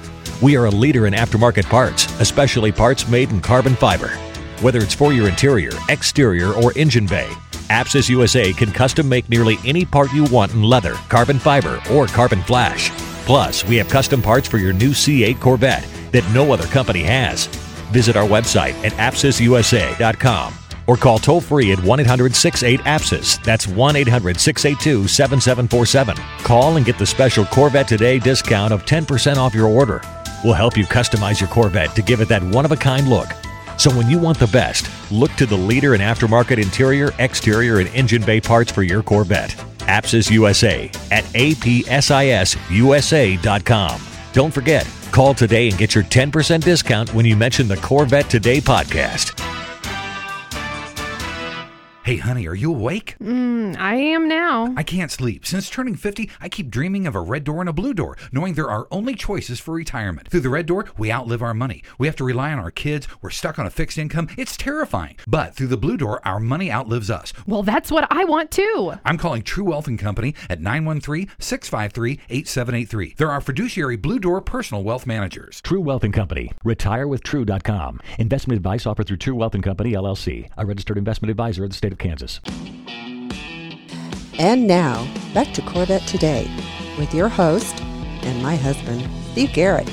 We 0.40 0.57
are 0.57 0.66
a 0.66 0.70
leader 0.70 1.07
in 1.09 1.14
aftermarket 1.14 1.64
parts, 1.64 2.05
especially 2.20 2.70
parts 2.70 3.09
made 3.09 3.31
in 3.31 3.40
carbon 3.40 3.74
fiber. 3.74 4.11
Whether 4.61 4.79
it's 4.79 4.94
for 4.94 5.12
your 5.12 5.29
interior, 5.29 5.72
exterior, 5.88 6.52
or 6.52 6.72
engine 6.76 7.07
bay, 7.07 7.29
Apsis 7.68 8.09
USA 8.09 8.52
can 8.52 8.70
custom 8.70 9.09
make 9.09 9.29
nearly 9.29 9.57
any 9.64 9.85
part 9.85 10.12
you 10.12 10.24
want 10.24 10.52
in 10.52 10.62
leather, 10.62 10.94
carbon 11.09 11.40
fiber, 11.40 11.83
or 11.90 12.07
carbon 12.07 12.42
flash. 12.42 12.90
Plus, 13.26 13.64
we 13.64 13.76
have 13.76 13.88
custom 13.88 14.22
parts 14.22 14.46
for 14.46 14.59
your 14.59 14.72
new 14.72 14.90
C8 14.90 15.40
Corvette 15.40 15.87
that 16.12 16.29
no 16.33 16.52
other 16.52 16.66
company 16.66 17.02
has. 17.02 17.46
Visit 17.90 18.14
our 18.14 18.26
website 18.26 18.74
at 18.85 18.92
apsisusa.com 18.92 20.55
or 20.87 20.96
call 20.96 21.18
toll 21.18 21.40
free 21.40 21.72
at 21.72 21.83
1 21.83 22.01
800 22.01 22.35
68 22.35 22.81
APSIS. 22.81 23.42
That's 23.42 23.66
1 23.66 23.96
800 23.96 24.38
682 24.40 25.09
7747. 25.09 26.16
Call 26.44 26.77
and 26.77 26.87
get 26.87 26.99
the 26.99 27.07
special 27.07 27.44
Corvette 27.46 27.88
Today 27.88 28.18
discount 28.18 28.72
of 28.72 28.85
10% 28.85 29.37
off 29.37 29.55
your 29.55 29.68
order. 29.68 30.01
We'll 30.44 30.55
help 30.55 30.77
you 30.77 30.85
customize 30.85 31.40
your 31.40 31.49
Corvette 31.49 31.94
to 31.96 32.03
give 32.03 32.20
it 32.20 32.29
that 32.29 32.42
one 32.42 32.64
of 32.64 32.72
a 32.72 32.77
kind 32.77 33.09
look. 33.09 33.29
So 33.79 33.90
when 33.90 34.09
you 34.09 34.18
want 34.18 34.38
the 34.38 34.46
best, 34.46 34.90
look 35.11 35.31
to 35.33 35.44
the 35.46 35.57
leader 35.57 35.94
in 35.94 36.01
aftermarket 36.01 36.62
interior, 36.62 37.12
exterior, 37.18 37.79
and 37.79 37.88
engine 37.88 38.22
bay 38.22 38.40
parts 38.40 38.72
for 38.72 38.83
your 38.83 39.03
Corvette. 39.03 39.51
Apsis 39.81 40.31
USA 40.31 40.87
at 41.11 41.25
apsisusa.com. 41.25 41.61
Don't 44.33 44.53
forget, 44.53 44.88
call 45.12 45.35
today 45.35 45.68
and 45.68 45.79
get 45.79 45.94
your 45.94 46.05
10% 46.05 46.62
discount 46.62 47.14
when 47.14 47.25
you 47.25 47.37
mention 47.37 47.68
the 47.68 47.77
Corvette 47.79 48.29
Today 48.29 48.61
podcast. 48.61 49.65
Hey, 52.07 52.19
honey, 52.19 52.47
are 52.47 52.55
you 52.55 52.73
awake? 52.73 53.16
Mm, 53.21 53.77
I 53.77 53.97
am 53.97 54.29
now. 54.29 54.73
I 54.77 54.85
can't 54.85 55.11
sleep. 55.11 55.45
Since 55.45 55.69
turning 55.69 55.97
50, 55.97 56.31
I 56.40 56.49
keep 56.49 56.71
dreaming 56.71 57.05
of 57.09 57.16
a 57.16 57.21
red 57.21 57.42
door 57.42 57.59
and 57.59 57.69
a 57.69 57.73
blue 57.73 57.92
door, 57.95 58.16
knowing 58.31 58.55
there 58.55 58.71
are 58.71 58.87
only 58.92 59.16
choices 59.16 59.59
for 59.59 59.75
retirement. 59.75 60.29
Through 60.29 60.42
the 60.42 60.49
red 60.49 60.66
door, 60.66 60.85
we 60.97 61.11
outlive 61.11 61.42
our 61.42 61.53
money. 61.53 61.83
We 61.99 62.07
have 62.07 62.14
to 62.14 62.25
rely 62.25 62.53
on 62.53 62.61
our 62.61 62.71
kids. 62.71 63.09
We're 63.21 63.31
stuck 63.31 63.59
on 63.59 63.66
a 63.66 63.71
fixed 63.71 63.99
income. 63.99 64.29
It's 64.38 64.57
terrifying. 64.57 65.16
But 65.27 65.57
through 65.57 65.66
the 65.66 65.77
blue 65.77 65.97
door, 65.97 66.21
our 66.25 66.38
money 66.38 66.71
outlives 66.71 67.11
us. 67.11 67.33
Well, 67.45 67.64
that's 67.64 67.90
what 67.90 68.07
I 68.09 68.25
want 68.25 68.53
too. 68.53 68.92
I'm 69.05 69.19
calling 69.19 69.42
True 69.42 69.64
Wealth 69.64 69.88
and 69.88 69.99
Company 69.99 70.37
at 70.49 70.61
913 70.61 71.29
653 71.40 72.21
8783. 72.29 73.14
They're 73.19 73.33
our 73.33 73.40
fiduciary 73.40 73.97
blue 73.97 74.21
door 74.21 74.40
personal 74.40 74.85
wealth 74.85 75.09
managers. 75.09 75.61
True 75.61 75.81
Wealth 75.81 76.05
and 76.05 76.14
Company. 76.14 76.53
Retire 76.62 77.09
with 77.09 77.25
RetireWithTrue.com. 77.25 77.99
Investment 78.21 78.59
advice 78.59 78.87
offered 78.87 79.09
through 79.09 79.16
True 79.16 79.35
Wealth 79.35 79.57
and 79.57 79.64
Company, 79.64 79.95
LLC, 79.95 80.49
a 80.57 80.64
registered 80.64 80.99
investment 80.99 81.31
advisor 81.33 81.64
of 81.64 81.71
the 81.71 81.77
state 81.77 81.90
of 81.90 81.95
Kansas. 81.96 82.40
And 84.38 84.66
now, 84.66 85.06
back 85.32 85.52
to 85.54 85.62
Corvette 85.62 86.06
Today 86.06 86.48
with 86.98 87.14
your 87.14 87.28
host 87.28 87.80
and 87.80 88.42
my 88.42 88.56
husband, 88.56 89.09
Steve 89.32 89.52
Garrett. 89.52 89.88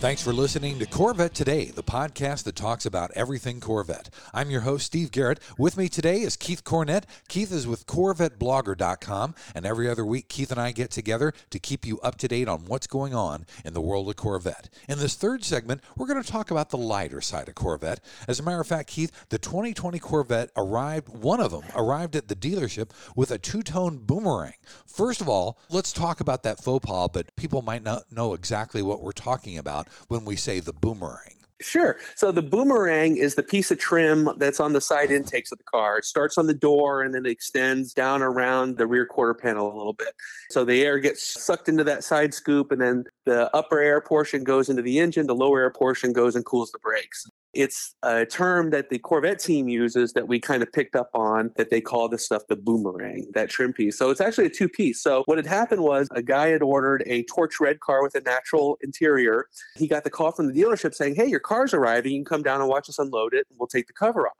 Thanks 0.00 0.22
for 0.22 0.32
listening 0.32 0.78
to 0.78 0.86
Corvette 0.86 1.34
Today, 1.34 1.66
the 1.66 1.82
podcast 1.82 2.44
that 2.44 2.56
talks 2.56 2.86
about 2.86 3.10
everything 3.14 3.60
Corvette. 3.60 4.08
I'm 4.32 4.50
your 4.50 4.62
host, 4.62 4.86
Steve 4.86 5.10
Garrett. 5.10 5.40
With 5.58 5.76
me 5.76 5.90
today 5.90 6.22
is 6.22 6.38
Keith 6.38 6.64
Cornett. 6.64 7.04
Keith 7.28 7.52
is 7.52 7.66
with 7.66 7.86
CorvetteBlogger.com, 7.86 9.34
and 9.54 9.66
every 9.66 9.90
other 9.90 10.06
week, 10.06 10.30
Keith 10.30 10.50
and 10.50 10.58
I 10.58 10.72
get 10.72 10.90
together 10.90 11.34
to 11.50 11.58
keep 11.58 11.84
you 11.84 12.00
up 12.00 12.16
to 12.16 12.28
date 12.28 12.48
on 12.48 12.64
what's 12.64 12.86
going 12.86 13.12
on 13.12 13.44
in 13.62 13.74
the 13.74 13.82
world 13.82 14.08
of 14.08 14.16
Corvette. 14.16 14.70
In 14.88 14.98
this 14.98 15.16
third 15.16 15.44
segment, 15.44 15.82
we're 15.98 16.06
going 16.06 16.22
to 16.22 16.26
talk 16.32 16.50
about 16.50 16.70
the 16.70 16.78
lighter 16.78 17.20
side 17.20 17.50
of 17.50 17.54
Corvette. 17.54 18.00
As 18.26 18.40
a 18.40 18.42
matter 18.42 18.62
of 18.62 18.66
fact, 18.66 18.88
Keith, 18.88 19.12
the 19.28 19.38
2020 19.38 19.98
Corvette 19.98 20.50
arrived, 20.56 21.10
one 21.10 21.40
of 21.40 21.50
them 21.50 21.64
arrived 21.76 22.16
at 22.16 22.28
the 22.28 22.34
dealership 22.34 22.92
with 23.14 23.30
a 23.30 23.38
two 23.38 23.62
tone 23.62 23.98
boomerang. 23.98 24.54
First 24.86 25.20
of 25.20 25.28
all, 25.28 25.58
let's 25.68 25.92
talk 25.92 26.20
about 26.20 26.42
that 26.44 26.58
faux 26.64 26.86
pas, 26.86 27.10
but 27.12 27.36
people 27.36 27.60
might 27.60 27.82
not 27.82 28.10
know 28.10 28.32
exactly 28.32 28.80
what 28.80 29.02
we're 29.02 29.12
talking 29.12 29.58
about 29.58 29.88
when 30.08 30.24
we 30.24 30.36
say 30.36 30.60
the 30.60 30.72
boomerang? 30.72 31.36
Sure. 31.60 31.98
So 32.14 32.32
the 32.32 32.42
boomerang 32.42 33.18
is 33.18 33.34
the 33.34 33.42
piece 33.42 33.70
of 33.70 33.78
trim 33.78 34.30
that's 34.38 34.60
on 34.60 34.72
the 34.72 34.80
side 34.80 35.10
intakes 35.10 35.52
of 35.52 35.58
the 35.58 35.64
car. 35.64 35.98
It 35.98 36.06
starts 36.06 36.38
on 36.38 36.46
the 36.46 36.54
door 36.54 37.02
and 37.02 37.14
then 37.14 37.26
it 37.26 37.30
extends 37.30 37.92
down 37.92 38.22
around 38.22 38.78
the 38.78 38.86
rear 38.86 39.04
quarter 39.04 39.34
panel 39.34 39.70
a 39.70 39.76
little 39.76 39.92
bit. 39.92 40.14
So 40.48 40.64
the 40.64 40.82
air 40.82 40.98
gets 40.98 41.22
sucked 41.22 41.68
into 41.68 41.84
that 41.84 42.02
side 42.02 42.32
scoop 42.32 42.72
and 42.72 42.80
then 42.80 43.04
the 43.26 43.54
upper 43.54 43.78
air 43.78 44.00
portion 44.00 44.42
goes 44.42 44.70
into 44.70 44.80
the 44.80 44.98
engine, 44.98 45.26
the 45.26 45.34
lower 45.34 45.60
air 45.60 45.70
portion 45.70 46.14
goes 46.14 46.34
and 46.34 46.46
cools 46.46 46.72
the 46.72 46.78
brakes. 46.78 47.26
It's 47.52 47.94
a 48.02 48.24
term 48.24 48.70
that 48.70 48.90
the 48.90 48.98
Corvette 48.98 49.40
team 49.40 49.68
uses 49.68 50.12
that 50.12 50.28
we 50.28 50.38
kind 50.38 50.62
of 50.62 50.72
picked 50.72 50.94
up 50.94 51.10
on 51.14 51.50
that 51.56 51.70
they 51.70 51.80
call 51.80 52.08
this 52.08 52.24
stuff 52.24 52.42
the 52.48 52.56
boomerang, 52.56 53.26
that 53.34 53.50
trim 53.50 53.72
piece. 53.72 53.98
So 53.98 54.10
it's 54.10 54.20
actually 54.20 54.46
a 54.46 54.50
two 54.50 54.68
piece. 54.68 55.02
So 55.02 55.24
what 55.26 55.38
had 55.38 55.46
happened 55.46 55.82
was 55.82 56.08
a 56.12 56.22
guy 56.22 56.48
had 56.48 56.62
ordered 56.62 57.02
a 57.06 57.24
torch 57.24 57.58
red 57.60 57.80
car 57.80 58.02
with 58.02 58.14
a 58.14 58.20
natural 58.20 58.78
interior. 58.82 59.46
He 59.76 59.88
got 59.88 60.04
the 60.04 60.10
call 60.10 60.30
from 60.30 60.52
the 60.52 60.60
dealership 60.60 60.94
saying, 60.94 61.16
Hey, 61.16 61.26
your 61.26 61.40
car's 61.40 61.74
arriving. 61.74 62.12
You 62.12 62.18
can 62.18 62.24
come 62.24 62.42
down 62.42 62.60
and 62.60 62.68
watch 62.68 62.88
us 62.88 62.98
unload 62.98 63.34
it 63.34 63.46
and 63.50 63.58
we'll 63.58 63.66
take 63.66 63.88
the 63.88 63.92
cover 63.92 64.28
off. 64.28 64.34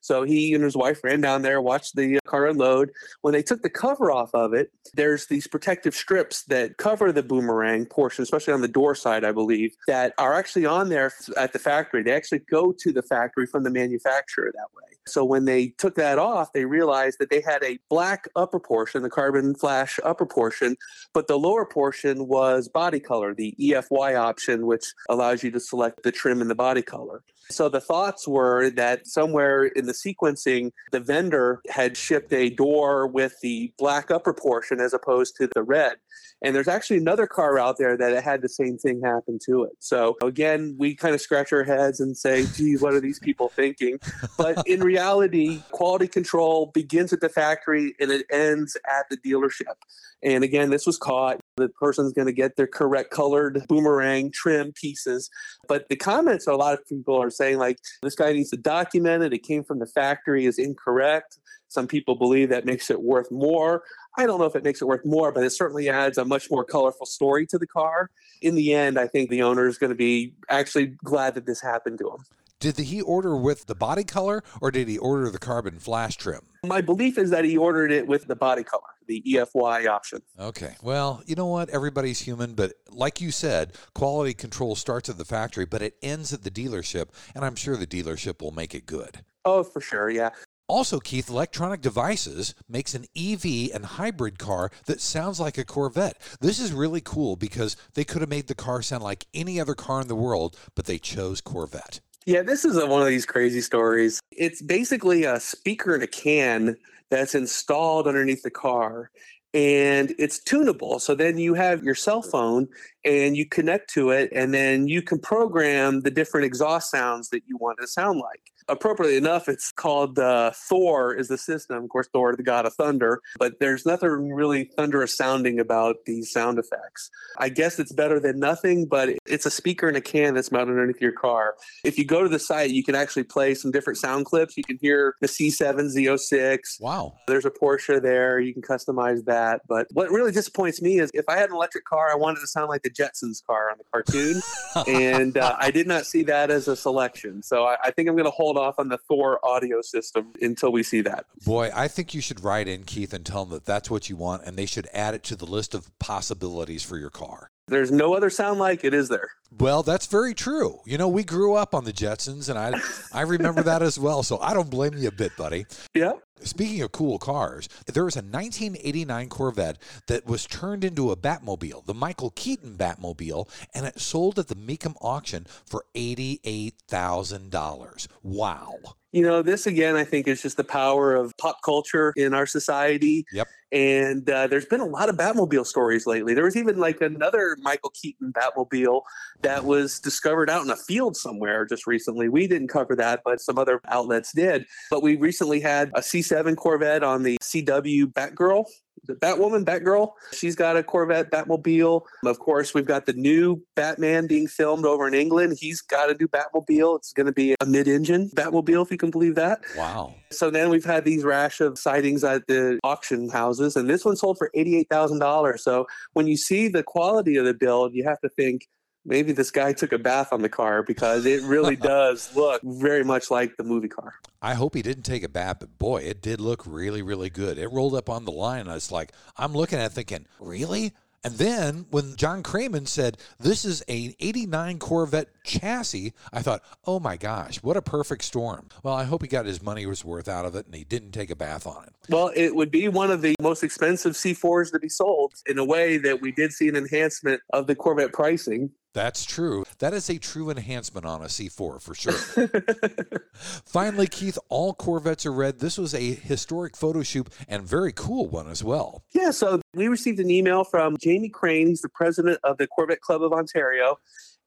So 0.00 0.24
he 0.24 0.52
and 0.52 0.64
his 0.64 0.76
wife 0.76 1.02
ran 1.04 1.20
down 1.20 1.42
there, 1.42 1.60
watched 1.60 1.94
the 1.94 2.18
car 2.32 2.46
unload. 2.46 2.90
When 3.20 3.32
they 3.32 3.42
took 3.42 3.62
the 3.62 3.70
cover 3.70 4.10
off 4.10 4.34
of 4.34 4.54
it, 4.54 4.72
there's 4.94 5.26
these 5.26 5.46
protective 5.46 5.94
strips 5.94 6.44
that 6.44 6.78
cover 6.78 7.12
the 7.12 7.22
boomerang 7.22 7.84
portion, 7.86 8.22
especially 8.22 8.54
on 8.54 8.62
the 8.62 8.68
door 8.68 8.94
side, 8.94 9.22
I 9.24 9.32
believe, 9.32 9.74
that 9.86 10.14
are 10.16 10.32
actually 10.32 10.64
on 10.64 10.88
there 10.88 11.12
at 11.36 11.52
the 11.52 11.58
factory. 11.58 12.02
They 12.02 12.12
actually 12.12 12.40
go 12.50 12.72
to 12.78 12.92
the 12.92 13.02
factory 13.02 13.46
from 13.46 13.64
the 13.64 13.70
manufacturer 13.70 14.50
that 14.54 14.68
way. 14.74 14.92
So 15.06 15.24
when 15.24 15.44
they 15.46 15.68
took 15.78 15.96
that 15.96 16.18
off, 16.18 16.52
they 16.52 16.64
realized 16.64 17.18
that 17.18 17.28
they 17.28 17.40
had 17.40 17.62
a 17.64 17.78
black 17.90 18.28
upper 18.36 18.60
portion, 18.60 19.02
the 19.02 19.10
carbon 19.10 19.54
flash 19.54 19.98
upper 20.04 20.26
portion, 20.26 20.76
but 21.12 21.26
the 21.26 21.38
lower 21.38 21.66
portion 21.66 22.28
was 22.28 22.68
body 22.68 23.00
color, 23.00 23.34
the 23.34 23.54
EFY 23.60 24.16
option, 24.16 24.66
which 24.66 24.94
allows 25.08 25.42
you 25.42 25.50
to 25.50 25.60
select 25.60 26.04
the 26.04 26.12
trim 26.12 26.40
and 26.40 26.48
the 26.48 26.54
body 26.54 26.82
color. 26.82 27.22
So 27.50 27.68
the 27.68 27.80
thoughts 27.80 28.26
were 28.28 28.70
that 28.70 29.06
somewhere 29.06 29.64
in 29.64 29.86
the 29.86 29.92
sequencing, 29.92 30.70
the 30.92 31.00
vendor 31.00 31.60
had 31.68 31.96
shipped 31.96 32.21
a 32.30 32.50
door 32.50 33.06
with 33.06 33.34
the 33.42 33.72
black 33.78 34.10
upper 34.10 34.32
portion 34.32 34.80
as 34.80 34.92
opposed 34.92 35.36
to 35.36 35.48
the 35.54 35.62
red. 35.62 35.96
And 36.42 36.56
there's 36.56 36.68
actually 36.68 36.96
another 36.96 37.26
car 37.26 37.58
out 37.58 37.78
there 37.78 37.96
that 37.96 38.22
had 38.22 38.42
the 38.42 38.48
same 38.48 38.76
thing 38.76 39.00
happen 39.02 39.38
to 39.46 39.62
it. 39.64 39.72
So 39.78 40.16
again, 40.22 40.74
we 40.76 40.96
kind 40.96 41.14
of 41.14 41.20
scratch 41.20 41.52
our 41.52 41.62
heads 41.62 42.00
and 42.00 42.16
say, 42.16 42.46
gee, 42.56 42.76
what 42.76 42.94
are 42.94 43.00
these 43.00 43.20
people 43.20 43.48
thinking? 43.48 43.98
But 44.36 44.66
in 44.66 44.80
reality, 44.84 45.62
quality 45.70 46.08
control 46.08 46.66
begins 46.74 47.12
at 47.12 47.20
the 47.20 47.28
factory 47.28 47.94
and 48.00 48.10
it 48.10 48.26
ends 48.30 48.76
at 48.90 49.08
the 49.08 49.16
dealership. 49.16 49.74
And 50.22 50.42
again, 50.42 50.70
this 50.70 50.86
was 50.86 50.98
caught 50.98 51.40
The 51.56 51.68
person's 51.68 52.14
going 52.14 52.26
to 52.26 52.32
get 52.32 52.56
their 52.56 52.66
correct 52.66 53.10
colored 53.10 53.62
boomerang 53.68 54.30
trim 54.32 54.72
pieces. 54.72 55.28
But 55.68 55.86
the 55.90 55.96
comments, 55.96 56.46
a 56.46 56.54
lot 56.54 56.72
of 56.72 56.88
people 56.88 57.20
are 57.20 57.28
saying, 57.28 57.58
like, 57.58 57.78
this 58.02 58.14
guy 58.14 58.32
needs 58.32 58.50
to 58.50 58.56
document 58.56 59.22
it. 59.22 59.34
It 59.34 59.42
came 59.42 59.62
from 59.62 59.78
the 59.78 59.86
factory 59.86 60.46
is 60.46 60.58
incorrect. 60.58 61.38
Some 61.68 61.86
people 61.86 62.14
believe 62.14 62.48
that 62.48 62.64
makes 62.64 62.90
it 62.90 63.02
worth 63.02 63.30
more. 63.30 63.82
I 64.16 64.24
don't 64.24 64.38
know 64.38 64.46
if 64.46 64.56
it 64.56 64.64
makes 64.64 64.80
it 64.80 64.86
worth 64.86 65.04
more, 65.04 65.30
but 65.30 65.44
it 65.44 65.50
certainly 65.50 65.90
adds 65.90 66.16
a 66.16 66.24
much 66.24 66.50
more 66.50 66.64
colorful 66.64 67.06
story 67.06 67.46
to 67.46 67.58
the 67.58 67.66
car. 67.66 68.10
In 68.40 68.54
the 68.54 68.72
end, 68.72 68.98
I 68.98 69.06
think 69.06 69.28
the 69.28 69.42
owner 69.42 69.66
is 69.66 69.76
going 69.76 69.90
to 69.90 69.96
be 69.96 70.34
actually 70.48 70.86
glad 71.04 71.34
that 71.34 71.44
this 71.44 71.60
happened 71.60 71.98
to 71.98 72.08
him. 72.08 72.24
Did 72.62 72.78
he 72.78 73.00
order 73.00 73.36
with 73.36 73.66
the 73.66 73.74
body 73.74 74.04
color 74.04 74.44
or 74.60 74.70
did 74.70 74.86
he 74.86 74.96
order 74.96 75.28
the 75.30 75.40
carbon 75.40 75.80
flash 75.80 76.16
trim? 76.16 76.42
My 76.64 76.80
belief 76.80 77.18
is 77.18 77.28
that 77.30 77.44
he 77.44 77.56
ordered 77.56 77.90
it 77.90 78.06
with 78.06 78.28
the 78.28 78.36
body 78.36 78.62
color, 78.62 78.84
the 79.08 79.20
EFY 79.26 79.88
option. 79.88 80.22
Okay. 80.38 80.76
Well, 80.80 81.24
you 81.26 81.34
know 81.34 81.48
what? 81.48 81.70
Everybody's 81.70 82.20
human, 82.20 82.54
but 82.54 82.74
like 82.88 83.20
you 83.20 83.32
said, 83.32 83.72
quality 83.96 84.32
control 84.32 84.76
starts 84.76 85.08
at 85.08 85.18
the 85.18 85.24
factory, 85.24 85.64
but 85.64 85.82
it 85.82 85.96
ends 86.04 86.32
at 86.32 86.44
the 86.44 86.52
dealership, 86.52 87.08
and 87.34 87.44
I'm 87.44 87.56
sure 87.56 87.76
the 87.76 87.84
dealership 87.84 88.40
will 88.40 88.52
make 88.52 88.76
it 88.76 88.86
good. 88.86 89.24
Oh, 89.44 89.64
for 89.64 89.80
sure. 89.80 90.08
Yeah. 90.08 90.30
Also, 90.68 91.00
Keith, 91.00 91.28
Electronic 91.28 91.80
Devices 91.80 92.54
makes 92.68 92.94
an 92.94 93.06
EV 93.16 93.74
and 93.74 93.84
hybrid 93.84 94.38
car 94.38 94.70
that 94.86 95.00
sounds 95.00 95.40
like 95.40 95.58
a 95.58 95.64
Corvette. 95.64 96.16
This 96.40 96.60
is 96.60 96.72
really 96.72 97.00
cool 97.00 97.34
because 97.34 97.76
they 97.94 98.04
could 98.04 98.20
have 98.20 98.30
made 98.30 98.46
the 98.46 98.54
car 98.54 98.82
sound 98.82 99.02
like 99.02 99.26
any 99.34 99.58
other 99.58 99.74
car 99.74 100.00
in 100.00 100.06
the 100.06 100.14
world, 100.14 100.56
but 100.76 100.84
they 100.84 100.98
chose 100.98 101.40
Corvette. 101.40 101.98
Yeah, 102.24 102.42
this 102.42 102.64
is 102.64 102.76
a, 102.76 102.86
one 102.86 103.02
of 103.02 103.08
these 103.08 103.26
crazy 103.26 103.60
stories. 103.60 104.20
It's 104.30 104.62
basically 104.62 105.24
a 105.24 105.40
speaker 105.40 105.94
in 105.94 106.02
a 106.02 106.06
can 106.06 106.76
that's 107.10 107.34
installed 107.34 108.06
underneath 108.06 108.42
the 108.42 108.50
car 108.50 109.10
and 109.54 110.14
it's 110.18 110.38
tunable. 110.38 110.98
So 110.98 111.14
then 111.14 111.36
you 111.36 111.54
have 111.54 111.82
your 111.82 111.94
cell 111.94 112.22
phone 112.22 112.68
and 113.04 113.36
you 113.36 113.46
connect 113.46 113.90
to 113.90 114.10
it, 114.10 114.30
and 114.34 114.54
then 114.54 114.88
you 114.88 115.02
can 115.02 115.18
program 115.18 116.00
the 116.00 116.10
different 116.10 116.46
exhaust 116.46 116.90
sounds 116.90 117.28
that 117.30 117.42
you 117.46 117.56
want 117.58 117.78
it 117.78 117.82
to 117.82 117.88
sound 117.88 118.18
like 118.18 118.51
appropriately 118.68 119.16
enough, 119.16 119.48
it's 119.48 119.72
called 119.72 120.18
uh, 120.18 120.50
Thor 120.54 121.14
is 121.14 121.28
the 121.28 121.38
system. 121.38 121.84
Of 121.84 121.90
course, 121.90 122.08
Thor, 122.12 122.34
the 122.36 122.42
god 122.42 122.66
of 122.66 122.74
thunder, 122.74 123.20
but 123.38 123.58
there's 123.60 123.86
nothing 123.86 124.32
really 124.32 124.64
thunderous 124.76 125.16
sounding 125.16 125.60
about 125.60 125.96
these 126.06 126.30
sound 126.30 126.58
effects. 126.58 127.10
I 127.38 127.48
guess 127.48 127.78
it's 127.78 127.92
better 127.92 128.20
than 128.20 128.38
nothing, 128.38 128.86
but 128.86 129.10
it's 129.26 129.46
a 129.46 129.50
speaker 129.50 129.88
in 129.88 129.96
a 129.96 130.00
can 130.00 130.34
that's 130.34 130.52
mounted 130.52 130.72
underneath 130.72 131.00
your 131.00 131.12
car. 131.12 131.54
If 131.84 131.98
you 131.98 132.04
go 132.04 132.22
to 132.22 132.28
the 132.28 132.38
site, 132.38 132.70
you 132.70 132.84
can 132.84 132.94
actually 132.94 133.24
play 133.24 133.54
some 133.54 133.70
different 133.70 133.98
sound 133.98 134.26
clips. 134.26 134.56
You 134.56 134.64
can 134.64 134.78
hear 134.80 135.14
the 135.20 135.26
C7 135.26 135.94
Z06. 135.94 136.80
Wow. 136.80 137.14
There's 137.26 137.44
a 137.44 137.50
Porsche 137.50 138.00
there. 138.02 138.40
You 138.40 138.52
can 138.52 138.62
customize 138.62 139.24
that. 139.24 139.62
But 139.68 139.86
what 139.92 140.10
really 140.10 140.32
disappoints 140.32 140.82
me 140.82 140.98
is 140.98 141.10
if 141.14 141.28
I 141.28 141.36
had 141.36 141.50
an 141.50 141.56
electric 141.56 141.84
car, 141.84 142.10
I 142.10 142.16
wanted 142.16 142.40
to 142.40 142.46
sound 142.46 142.68
like 142.68 142.82
the 142.82 142.90
Jetsons 142.90 143.44
car 143.44 143.70
on 143.70 143.78
the 143.78 143.84
cartoon. 143.92 144.42
and 144.88 145.36
uh, 145.36 145.56
I 145.58 145.70
did 145.70 145.86
not 145.86 146.06
see 146.06 146.22
that 146.24 146.50
as 146.50 146.68
a 146.68 146.76
selection. 146.76 147.42
So 147.42 147.64
I, 147.64 147.76
I 147.84 147.90
think 147.90 148.08
I'm 148.08 148.14
going 148.14 148.24
to 148.24 148.30
hold 148.30 148.51
hold 148.52 148.66
off 148.66 148.78
on 148.78 148.88
the 148.88 148.98
Thor 148.98 149.44
audio 149.44 149.80
system 149.80 150.32
until 150.40 150.72
we 150.72 150.82
see 150.82 151.00
that. 151.02 151.24
Boy, 151.44 151.70
I 151.74 151.88
think 151.88 152.14
you 152.14 152.20
should 152.20 152.44
write 152.44 152.68
in, 152.68 152.84
Keith, 152.84 153.12
and 153.14 153.24
tell 153.24 153.44
them 153.44 153.54
that 153.54 153.64
that's 153.64 153.90
what 153.90 154.10
you 154.10 154.16
want, 154.16 154.42
and 154.44 154.56
they 154.56 154.66
should 154.66 154.88
add 154.92 155.14
it 155.14 155.22
to 155.24 155.36
the 155.36 155.46
list 155.46 155.74
of 155.74 155.96
possibilities 155.98 156.82
for 156.82 156.98
your 156.98 157.10
car. 157.10 157.50
There's 157.68 157.90
no 157.90 158.14
other 158.14 158.28
sound 158.28 158.58
like 158.58 158.84
it, 158.84 158.92
is 158.92 159.08
there? 159.08 159.30
Well, 159.58 159.82
that's 159.82 160.06
very 160.06 160.34
true. 160.34 160.80
You 160.84 160.98
know, 160.98 161.08
we 161.08 161.24
grew 161.24 161.54
up 161.54 161.74
on 161.74 161.84
the 161.84 161.92
Jetsons, 161.92 162.48
and 162.48 162.58
I 162.58 162.78
I 163.16 163.22
remember 163.22 163.62
that 163.62 163.82
as 163.82 163.98
well. 163.98 164.22
So 164.22 164.38
I 164.38 164.52
don't 164.52 164.68
blame 164.68 164.94
you 164.94 165.08
a 165.08 165.12
bit, 165.12 165.36
buddy. 165.36 165.66
Yeah. 165.94 166.12
Speaking 166.44 166.82
of 166.82 166.92
cool 166.92 167.18
cars, 167.18 167.68
there 167.86 168.04
was 168.04 168.16
a 168.16 168.22
1989 168.22 169.28
Corvette 169.28 169.78
that 170.08 170.26
was 170.26 170.46
turned 170.46 170.84
into 170.84 171.10
a 171.10 171.16
Batmobile, 171.16 171.86
the 171.86 171.94
Michael 171.94 172.30
Keaton 172.30 172.76
Batmobile, 172.76 173.48
and 173.74 173.86
it 173.86 174.00
sold 174.00 174.38
at 174.38 174.48
the 174.48 174.56
Mecum 174.56 174.96
auction 175.00 175.46
for 175.66 175.84
$88,000. 175.94 178.08
Wow. 178.22 178.74
You 179.12 179.22
know, 179.22 179.42
this 179.42 179.66
again, 179.66 179.94
I 179.94 180.04
think 180.04 180.26
is 180.26 180.40
just 180.40 180.56
the 180.56 180.64
power 180.64 181.14
of 181.14 181.36
pop 181.36 181.58
culture 181.62 182.14
in 182.16 182.32
our 182.32 182.46
society. 182.46 183.26
Yep. 183.30 183.46
And 183.70 184.28
uh, 184.28 184.48
there's 184.48 184.66
been 184.66 184.80
a 184.80 184.86
lot 184.86 185.08
of 185.08 185.16
Batmobile 185.16 185.66
stories 185.66 186.06
lately. 186.06 186.34
There 186.34 186.44
was 186.44 186.56
even 186.56 186.78
like 186.78 187.00
another 187.00 187.56
Michael 187.60 187.90
Keaton 187.90 188.32
Batmobile 188.32 189.02
that 189.42 189.64
was 189.64 189.98
discovered 189.98 190.50
out 190.50 190.62
in 190.62 190.70
a 190.70 190.76
field 190.76 191.16
somewhere 191.16 191.64
just 191.64 191.86
recently. 191.86 192.28
We 192.28 192.46
didn't 192.46 192.68
cover 192.68 192.94
that, 192.96 193.22
but 193.24 193.40
some 193.40 193.58
other 193.58 193.80
outlets 193.88 194.32
did. 194.32 194.66
But 194.90 195.02
we 195.02 195.16
recently 195.16 195.60
had 195.60 195.90
a 195.94 196.02
C7 196.32 196.56
Corvette 196.56 197.02
on 197.02 197.22
the 197.22 197.38
CW 197.42 198.06
Batgirl 198.06 198.64
the 199.04 199.14
Batwoman, 199.14 199.64
Batgirl. 199.64 200.12
She's 200.32 200.54
got 200.54 200.76
a 200.76 200.82
Corvette 200.82 201.30
Batmobile. 201.30 202.02
Of 202.24 202.38
course, 202.38 202.72
we've 202.72 202.86
got 202.86 203.06
the 203.06 203.12
new 203.14 203.60
Batman 203.74 204.26
being 204.26 204.46
filmed 204.46 204.84
over 204.84 205.08
in 205.08 205.14
England. 205.14 205.56
He's 205.58 205.80
got 205.80 206.10
a 206.10 206.14
new 206.14 206.28
Batmobile. 206.28 206.98
It's 206.98 207.12
going 207.12 207.26
to 207.26 207.32
be 207.32 207.56
a 207.60 207.66
mid-engine 207.66 208.30
Batmobile, 208.30 208.84
if 208.84 208.90
you 208.90 208.98
can 208.98 209.10
believe 209.10 209.34
that. 209.34 209.62
Wow. 209.76 210.14
So 210.30 210.50
then 210.50 210.70
we've 210.70 210.84
had 210.84 211.04
these 211.04 211.24
rash 211.24 211.60
of 211.60 211.78
sightings 211.78 212.22
at 212.22 212.46
the 212.46 212.78
auction 212.84 213.28
houses, 213.28 213.76
and 213.76 213.88
this 213.88 214.04
one 214.04 214.16
sold 214.16 214.38
for 214.38 214.50
eighty-eight 214.54 214.88
thousand 214.88 215.18
dollars. 215.18 215.64
So 215.64 215.86
when 216.12 216.26
you 216.26 216.36
see 216.36 216.68
the 216.68 216.82
quality 216.82 217.36
of 217.36 217.44
the 217.44 217.54
build, 217.54 217.94
you 217.94 218.04
have 218.04 218.20
to 218.20 218.28
think 218.28 218.68
maybe 219.04 219.32
this 219.32 219.50
guy 219.50 219.72
took 219.72 219.92
a 219.92 219.98
bath 219.98 220.32
on 220.32 220.42
the 220.42 220.48
car 220.48 220.82
because 220.82 221.26
it 221.26 221.42
really 221.42 221.76
does 221.94 222.34
look 222.34 222.60
very 222.62 223.04
much 223.04 223.30
like 223.30 223.56
the 223.56 223.64
movie 223.64 223.88
car. 223.88 224.14
I 224.40 224.54
hope 224.54 224.74
he 224.74 224.82
didn't 224.82 225.04
take 225.04 225.22
a 225.22 225.28
bath, 225.28 225.58
but 225.60 225.78
boy, 225.78 226.02
it 226.02 226.22
did 226.22 226.40
look 226.40 226.64
really, 226.66 227.02
really 227.02 227.30
good. 227.30 227.58
It 227.58 227.68
rolled 227.68 227.94
up 227.94 228.08
on 228.08 228.24
the 228.24 228.32
line. 228.32 228.62
And 228.62 228.70
I 228.70 228.74
was 228.74 228.92
like, 228.92 229.12
I'm 229.36 229.52
looking 229.52 229.78
at 229.78 229.86
it 229.86 229.94
thinking, 229.94 230.26
really? 230.40 230.92
And 231.24 231.34
then 231.34 231.86
when 231.90 232.16
John 232.16 232.42
Kraman 232.42 232.88
said, 232.88 233.16
This 233.38 233.64
is 233.64 233.84
a 233.88 234.14
89 234.18 234.80
Corvette 234.80 235.28
chassis, 235.44 236.14
I 236.32 236.42
thought, 236.42 236.62
Oh 236.84 236.98
my 236.98 237.16
gosh, 237.16 237.62
what 237.62 237.76
a 237.76 237.82
perfect 237.82 238.24
storm. 238.24 238.68
Well, 238.82 238.94
I 238.94 239.04
hope 239.04 239.22
he 239.22 239.28
got 239.28 239.46
his 239.46 239.62
money 239.62 239.86
was 239.86 240.04
worth 240.04 240.28
out 240.28 240.44
of 240.44 240.56
it 240.56 240.66
and 240.66 240.74
he 240.74 240.82
didn't 240.82 241.12
take 241.12 241.30
a 241.30 241.36
bath 241.36 241.64
on 241.64 241.84
it. 241.84 241.92
Well, 242.08 242.32
it 242.34 242.56
would 242.56 242.72
be 242.72 242.88
one 242.88 243.12
of 243.12 243.22
the 243.22 243.36
most 243.40 243.62
expensive 243.62 244.14
C4s 244.14 244.72
to 244.72 244.80
be 244.80 244.88
sold 244.88 245.34
in 245.46 245.58
a 245.58 245.64
way 245.64 245.96
that 245.98 246.20
we 246.20 246.32
did 246.32 246.52
see 246.52 246.68
an 246.68 246.74
enhancement 246.74 247.40
of 247.52 247.68
the 247.68 247.76
Corvette 247.76 248.12
pricing 248.12 248.70
that's 248.94 249.24
true. 249.24 249.64
That 249.78 249.94
is 249.94 250.10
a 250.10 250.18
true 250.18 250.50
enhancement 250.50 251.06
on 251.06 251.22
a 251.22 251.26
C4 251.26 251.80
for 251.80 251.94
sure. 251.94 252.12
Finally, 253.66 254.08
Keith, 254.08 254.38
all 254.48 254.74
Corvettes 254.74 255.24
are 255.26 255.32
red. 255.32 255.58
This 255.58 255.78
was 255.78 255.94
a 255.94 256.14
historic 256.14 256.76
photo 256.76 257.02
shoot 257.02 257.28
and 257.48 257.62
very 257.62 257.92
cool 257.92 258.28
one 258.28 258.48
as 258.48 258.62
well. 258.62 259.02
Yeah, 259.12 259.30
so 259.30 259.60
we 259.74 259.88
received 259.88 260.20
an 260.20 260.30
email 260.30 260.64
from 260.64 260.96
Jamie 260.98 261.30
Crane. 261.30 261.68
He's 261.68 261.80
the 261.80 261.88
president 261.88 262.38
of 262.44 262.58
the 262.58 262.66
Corvette 262.66 263.00
Club 263.00 263.22
of 263.22 263.32
Ontario. 263.32 263.98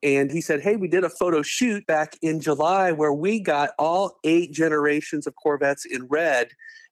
And 0.03 0.31
he 0.31 0.41
said, 0.41 0.61
Hey, 0.61 0.75
we 0.75 0.87
did 0.87 1.03
a 1.03 1.09
photo 1.09 1.41
shoot 1.41 1.85
back 1.87 2.15
in 2.21 2.39
July 2.39 2.91
where 2.91 3.13
we 3.13 3.39
got 3.39 3.71
all 3.79 4.19
eight 4.23 4.51
generations 4.51 5.25
of 5.25 5.35
Corvettes 5.35 5.85
in 5.85 6.07
red 6.07 6.49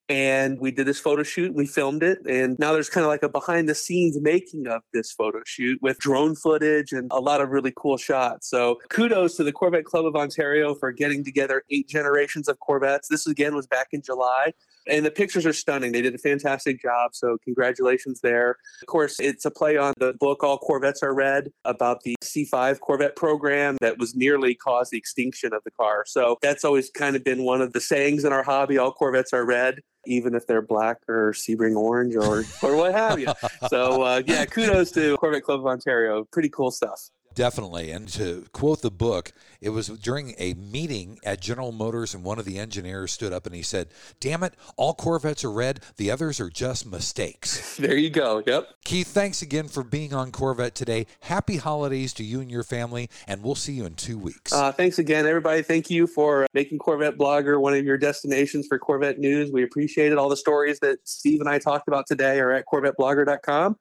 and 0.08 0.58
we 0.60 0.70
did 0.70 0.86
this 0.86 1.00
photo 1.00 1.22
shoot 1.22 1.54
we 1.54 1.66
filmed 1.66 2.02
it 2.02 2.18
and 2.26 2.58
now 2.58 2.72
there's 2.72 2.90
kind 2.90 3.04
of 3.04 3.08
like 3.08 3.22
a 3.22 3.28
behind 3.28 3.68
the 3.68 3.74
scenes 3.74 4.20
making 4.20 4.66
of 4.66 4.82
this 4.92 5.12
photo 5.12 5.40
shoot 5.46 5.78
with 5.82 5.98
drone 5.98 6.34
footage 6.34 6.92
and 6.92 7.08
a 7.10 7.20
lot 7.20 7.40
of 7.40 7.50
really 7.50 7.72
cool 7.76 7.96
shots. 7.96 8.48
So 8.48 8.80
kudos 8.90 9.36
to 9.36 9.44
the 9.44 9.52
corvette 9.52 9.84
club 9.84 10.06
of 10.06 10.14
ontario 10.16 10.74
for 10.74 10.92
getting 10.92 11.24
together 11.24 11.62
eight 11.70 11.88
generations 11.88 12.48
of 12.48 12.58
corvettes. 12.60 13.08
This 13.08 13.26
again 13.26 13.54
was 13.54 13.66
back 13.66 13.88
in 13.92 14.02
july 14.02 14.52
and 14.88 15.04
the 15.04 15.10
pictures 15.10 15.46
are 15.46 15.52
stunning. 15.52 15.92
They 15.92 16.02
did 16.02 16.14
a 16.14 16.18
fantastic 16.18 16.80
job. 16.80 17.14
So, 17.14 17.38
congratulations 17.44 18.20
there. 18.20 18.56
Of 18.82 18.86
course, 18.86 19.18
it's 19.20 19.44
a 19.44 19.50
play 19.50 19.76
on 19.76 19.94
the 19.98 20.14
book 20.14 20.42
All 20.42 20.58
Corvettes 20.58 21.02
Are 21.02 21.14
Red 21.14 21.50
about 21.64 22.02
the 22.02 22.16
C5 22.22 22.80
Corvette 22.80 23.16
program 23.16 23.76
that 23.80 23.98
was 23.98 24.14
nearly 24.14 24.54
caused 24.54 24.92
the 24.92 24.98
extinction 24.98 25.52
of 25.52 25.62
the 25.64 25.70
car. 25.72 26.04
So, 26.06 26.36
that's 26.42 26.64
always 26.64 26.90
kind 26.90 27.16
of 27.16 27.24
been 27.24 27.44
one 27.44 27.60
of 27.60 27.72
the 27.72 27.80
sayings 27.80 28.24
in 28.24 28.32
our 28.32 28.42
hobby 28.42 28.78
All 28.78 28.92
Corvettes 28.92 29.32
are 29.32 29.44
red 29.44 29.80
even 30.06 30.34
if 30.34 30.46
they're 30.46 30.62
black 30.62 30.98
or 31.08 31.32
Sebring 31.32 31.76
orange 31.76 32.14
or 32.14 32.44
or 32.62 32.76
what 32.76 32.92
have 32.92 33.18
you. 33.18 33.28
So 33.68 34.02
uh, 34.02 34.22
yeah, 34.26 34.44
kudos 34.44 34.90
to 34.92 35.16
Corvette 35.16 35.42
Club 35.42 35.60
of 35.60 35.66
Ontario. 35.66 36.26
Pretty 36.30 36.50
cool 36.50 36.70
stuff. 36.70 37.08
Definitely. 37.34 37.90
And 37.90 38.08
to 38.10 38.46
quote 38.52 38.82
the 38.82 38.90
book, 38.90 39.32
it 39.60 39.70
was 39.70 39.88
during 39.88 40.34
a 40.38 40.54
meeting 40.54 41.18
at 41.24 41.40
General 41.40 41.72
Motors, 41.72 42.14
and 42.14 42.22
one 42.22 42.38
of 42.38 42.44
the 42.44 42.58
engineers 42.58 43.12
stood 43.12 43.32
up 43.32 43.46
and 43.46 43.54
he 43.54 43.62
said, 43.62 43.88
Damn 44.20 44.42
it, 44.42 44.54
all 44.76 44.94
Corvettes 44.94 45.44
are 45.44 45.50
red. 45.50 45.80
The 45.96 46.10
others 46.10 46.38
are 46.38 46.50
just 46.50 46.86
mistakes. 46.86 47.72
There 47.84 47.96
you 47.96 48.08
go. 48.08 48.42
Yep. 48.46 48.68
Keith, 48.84 49.08
thanks 49.08 49.42
again 49.42 49.68
for 49.68 49.82
being 49.82 50.14
on 50.14 50.30
Corvette 50.30 50.74
today. 50.74 51.06
Happy 51.20 51.56
holidays 51.56 52.12
to 52.14 52.24
you 52.24 52.40
and 52.40 52.50
your 52.50 52.62
family, 52.62 53.10
and 53.26 53.42
we'll 53.42 53.56
see 53.56 53.72
you 53.72 53.84
in 53.84 53.94
two 53.94 54.16
weeks. 54.16 54.52
Uh, 54.52 54.70
thanks 54.72 54.98
again, 54.98 55.26
everybody. 55.26 55.60
Thank 55.60 55.90
you 55.90 56.06
for 56.06 56.46
making 56.54 56.78
Corvette 56.78 57.18
Blogger 57.18 57.60
one 57.60 57.74
of 57.74 57.84
your 57.84 57.98
destinations 57.98 58.66
for 58.68 58.78
Corvette 58.78 59.18
news. 59.18 59.50
We 59.52 59.64
appreciate 59.64 60.12
it. 60.12 60.18
All 60.18 60.28
the 60.28 60.36
stories 60.36 60.78
that 60.80 60.98
Steve 61.04 61.40
and 61.40 61.48
I 61.48 61.58
talked 61.58 61.88
about 61.88 62.06
today 62.06 62.38
are 62.38 62.52
at 62.52 62.64
CorvetteBlogger.com. 62.72 63.76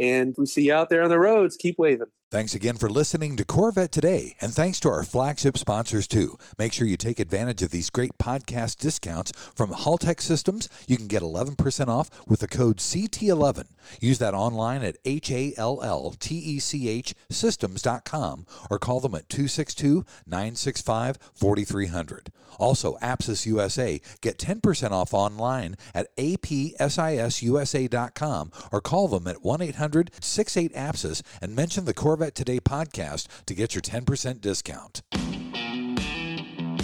And 0.00 0.34
we 0.36 0.46
see 0.46 0.62
you 0.62 0.74
out 0.74 0.88
there 0.90 1.02
on 1.02 1.10
the 1.10 1.20
roads. 1.20 1.56
Keep 1.56 1.78
waving. 1.78 2.08
Thanks 2.34 2.50
again 2.52 2.78
for 2.78 2.90
listening 2.90 3.36
to 3.36 3.44
Corvette 3.44 3.92
Today, 3.92 4.34
and 4.40 4.52
thanks 4.52 4.80
to 4.80 4.88
our 4.88 5.04
flagship 5.04 5.56
sponsors 5.56 6.08
too. 6.08 6.36
Make 6.58 6.72
sure 6.72 6.84
you 6.84 6.96
take 6.96 7.20
advantage 7.20 7.62
of 7.62 7.70
these 7.70 7.90
great 7.90 8.18
podcast 8.18 8.78
discounts 8.78 9.30
from 9.54 9.70
Halltech 9.70 10.20
Systems. 10.20 10.68
You 10.88 10.96
can 10.96 11.06
get 11.06 11.22
11% 11.22 11.86
off 11.86 12.10
with 12.26 12.40
the 12.40 12.48
code 12.48 12.78
CT11. 12.78 13.66
Use 14.00 14.18
that 14.18 14.34
online 14.34 14.82
at 14.82 14.96
H-A-L-L-T-E-C-H 15.04 17.14
systems.com 17.30 18.46
or 18.68 18.80
call 18.80 18.98
them 18.98 19.14
at 19.14 19.28
262-965-4300. 19.28 22.26
Also, 22.58 22.96
Apsis 22.98 23.46
USA. 23.46 24.00
Get 24.20 24.38
10% 24.38 24.90
off 24.90 25.14
online 25.14 25.76
at 25.94 26.14
apsisusa.com 26.16 28.52
or 28.72 28.80
call 28.80 29.08
them 29.08 29.26
at 29.26 29.38
1-800-68-APSIS 29.38 31.22
and 31.40 31.56
mention 31.56 31.84
the 31.84 31.94
Today 32.32 32.60
podcast 32.60 33.26
to 33.46 33.54
get 33.54 33.74
your 33.74 33.82
10% 33.82 34.40
discount. 34.40 35.02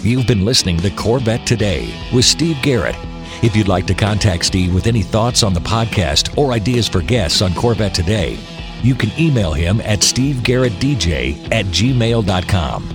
You've 0.01 0.27
been 0.27 0.45
listening 0.45 0.77
to 0.77 0.89
Corvette 0.91 1.47
Today 1.47 1.93
with 2.13 2.25
Steve 2.25 2.57
Garrett. 2.61 2.95
If 3.43 3.55
you'd 3.55 3.67
like 3.67 3.85
to 3.87 3.93
contact 3.93 4.45
Steve 4.45 4.73
with 4.73 4.87
any 4.87 5.03
thoughts 5.03 5.43
on 5.43 5.53
the 5.53 5.59
podcast 5.59 6.37
or 6.37 6.51
ideas 6.51 6.87
for 6.87 7.01
guests 7.01 7.41
on 7.41 7.53
Corvette 7.53 7.93
Today, 7.93 8.37
you 8.81 8.95
can 8.95 9.11
email 9.19 9.53
him 9.53 9.79
at 9.81 9.99
stevegarrettdj 9.99 11.51
at 11.51 11.65
gmail.com. 11.67 12.89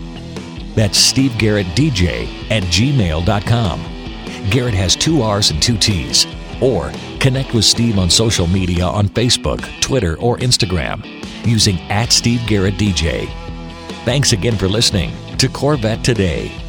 That's 0.74 1.12
stevegarrettdj 1.12 2.50
at 2.50 2.62
gmail.com. 2.64 4.50
Garrett 4.50 4.74
has 4.74 4.94
two 4.94 5.22
R's 5.22 5.50
and 5.50 5.62
two 5.62 5.78
T's. 5.78 6.26
Or 6.61 6.92
connect 7.20 7.54
with 7.54 7.64
Steve 7.64 7.98
on 7.98 8.11
social 8.11 8.46
media 8.46 8.85
on 8.85 9.09
Facebook, 9.09 9.80
Twitter, 9.80 10.18
or 10.18 10.38
Instagram 10.38 11.15
using 11.46 11.78
at 11.90 12.12
Steve 12.12 12.46
Garrett 12.46 12.74
DJ. 12.74 13.28
Thanks 14.04 14.32
again 14.32 14.56
for 14.56 14.68
listening 14.68 15.12
to 15.38 15.48
Corvette 15.48 16.04
Today. 16.04 16.65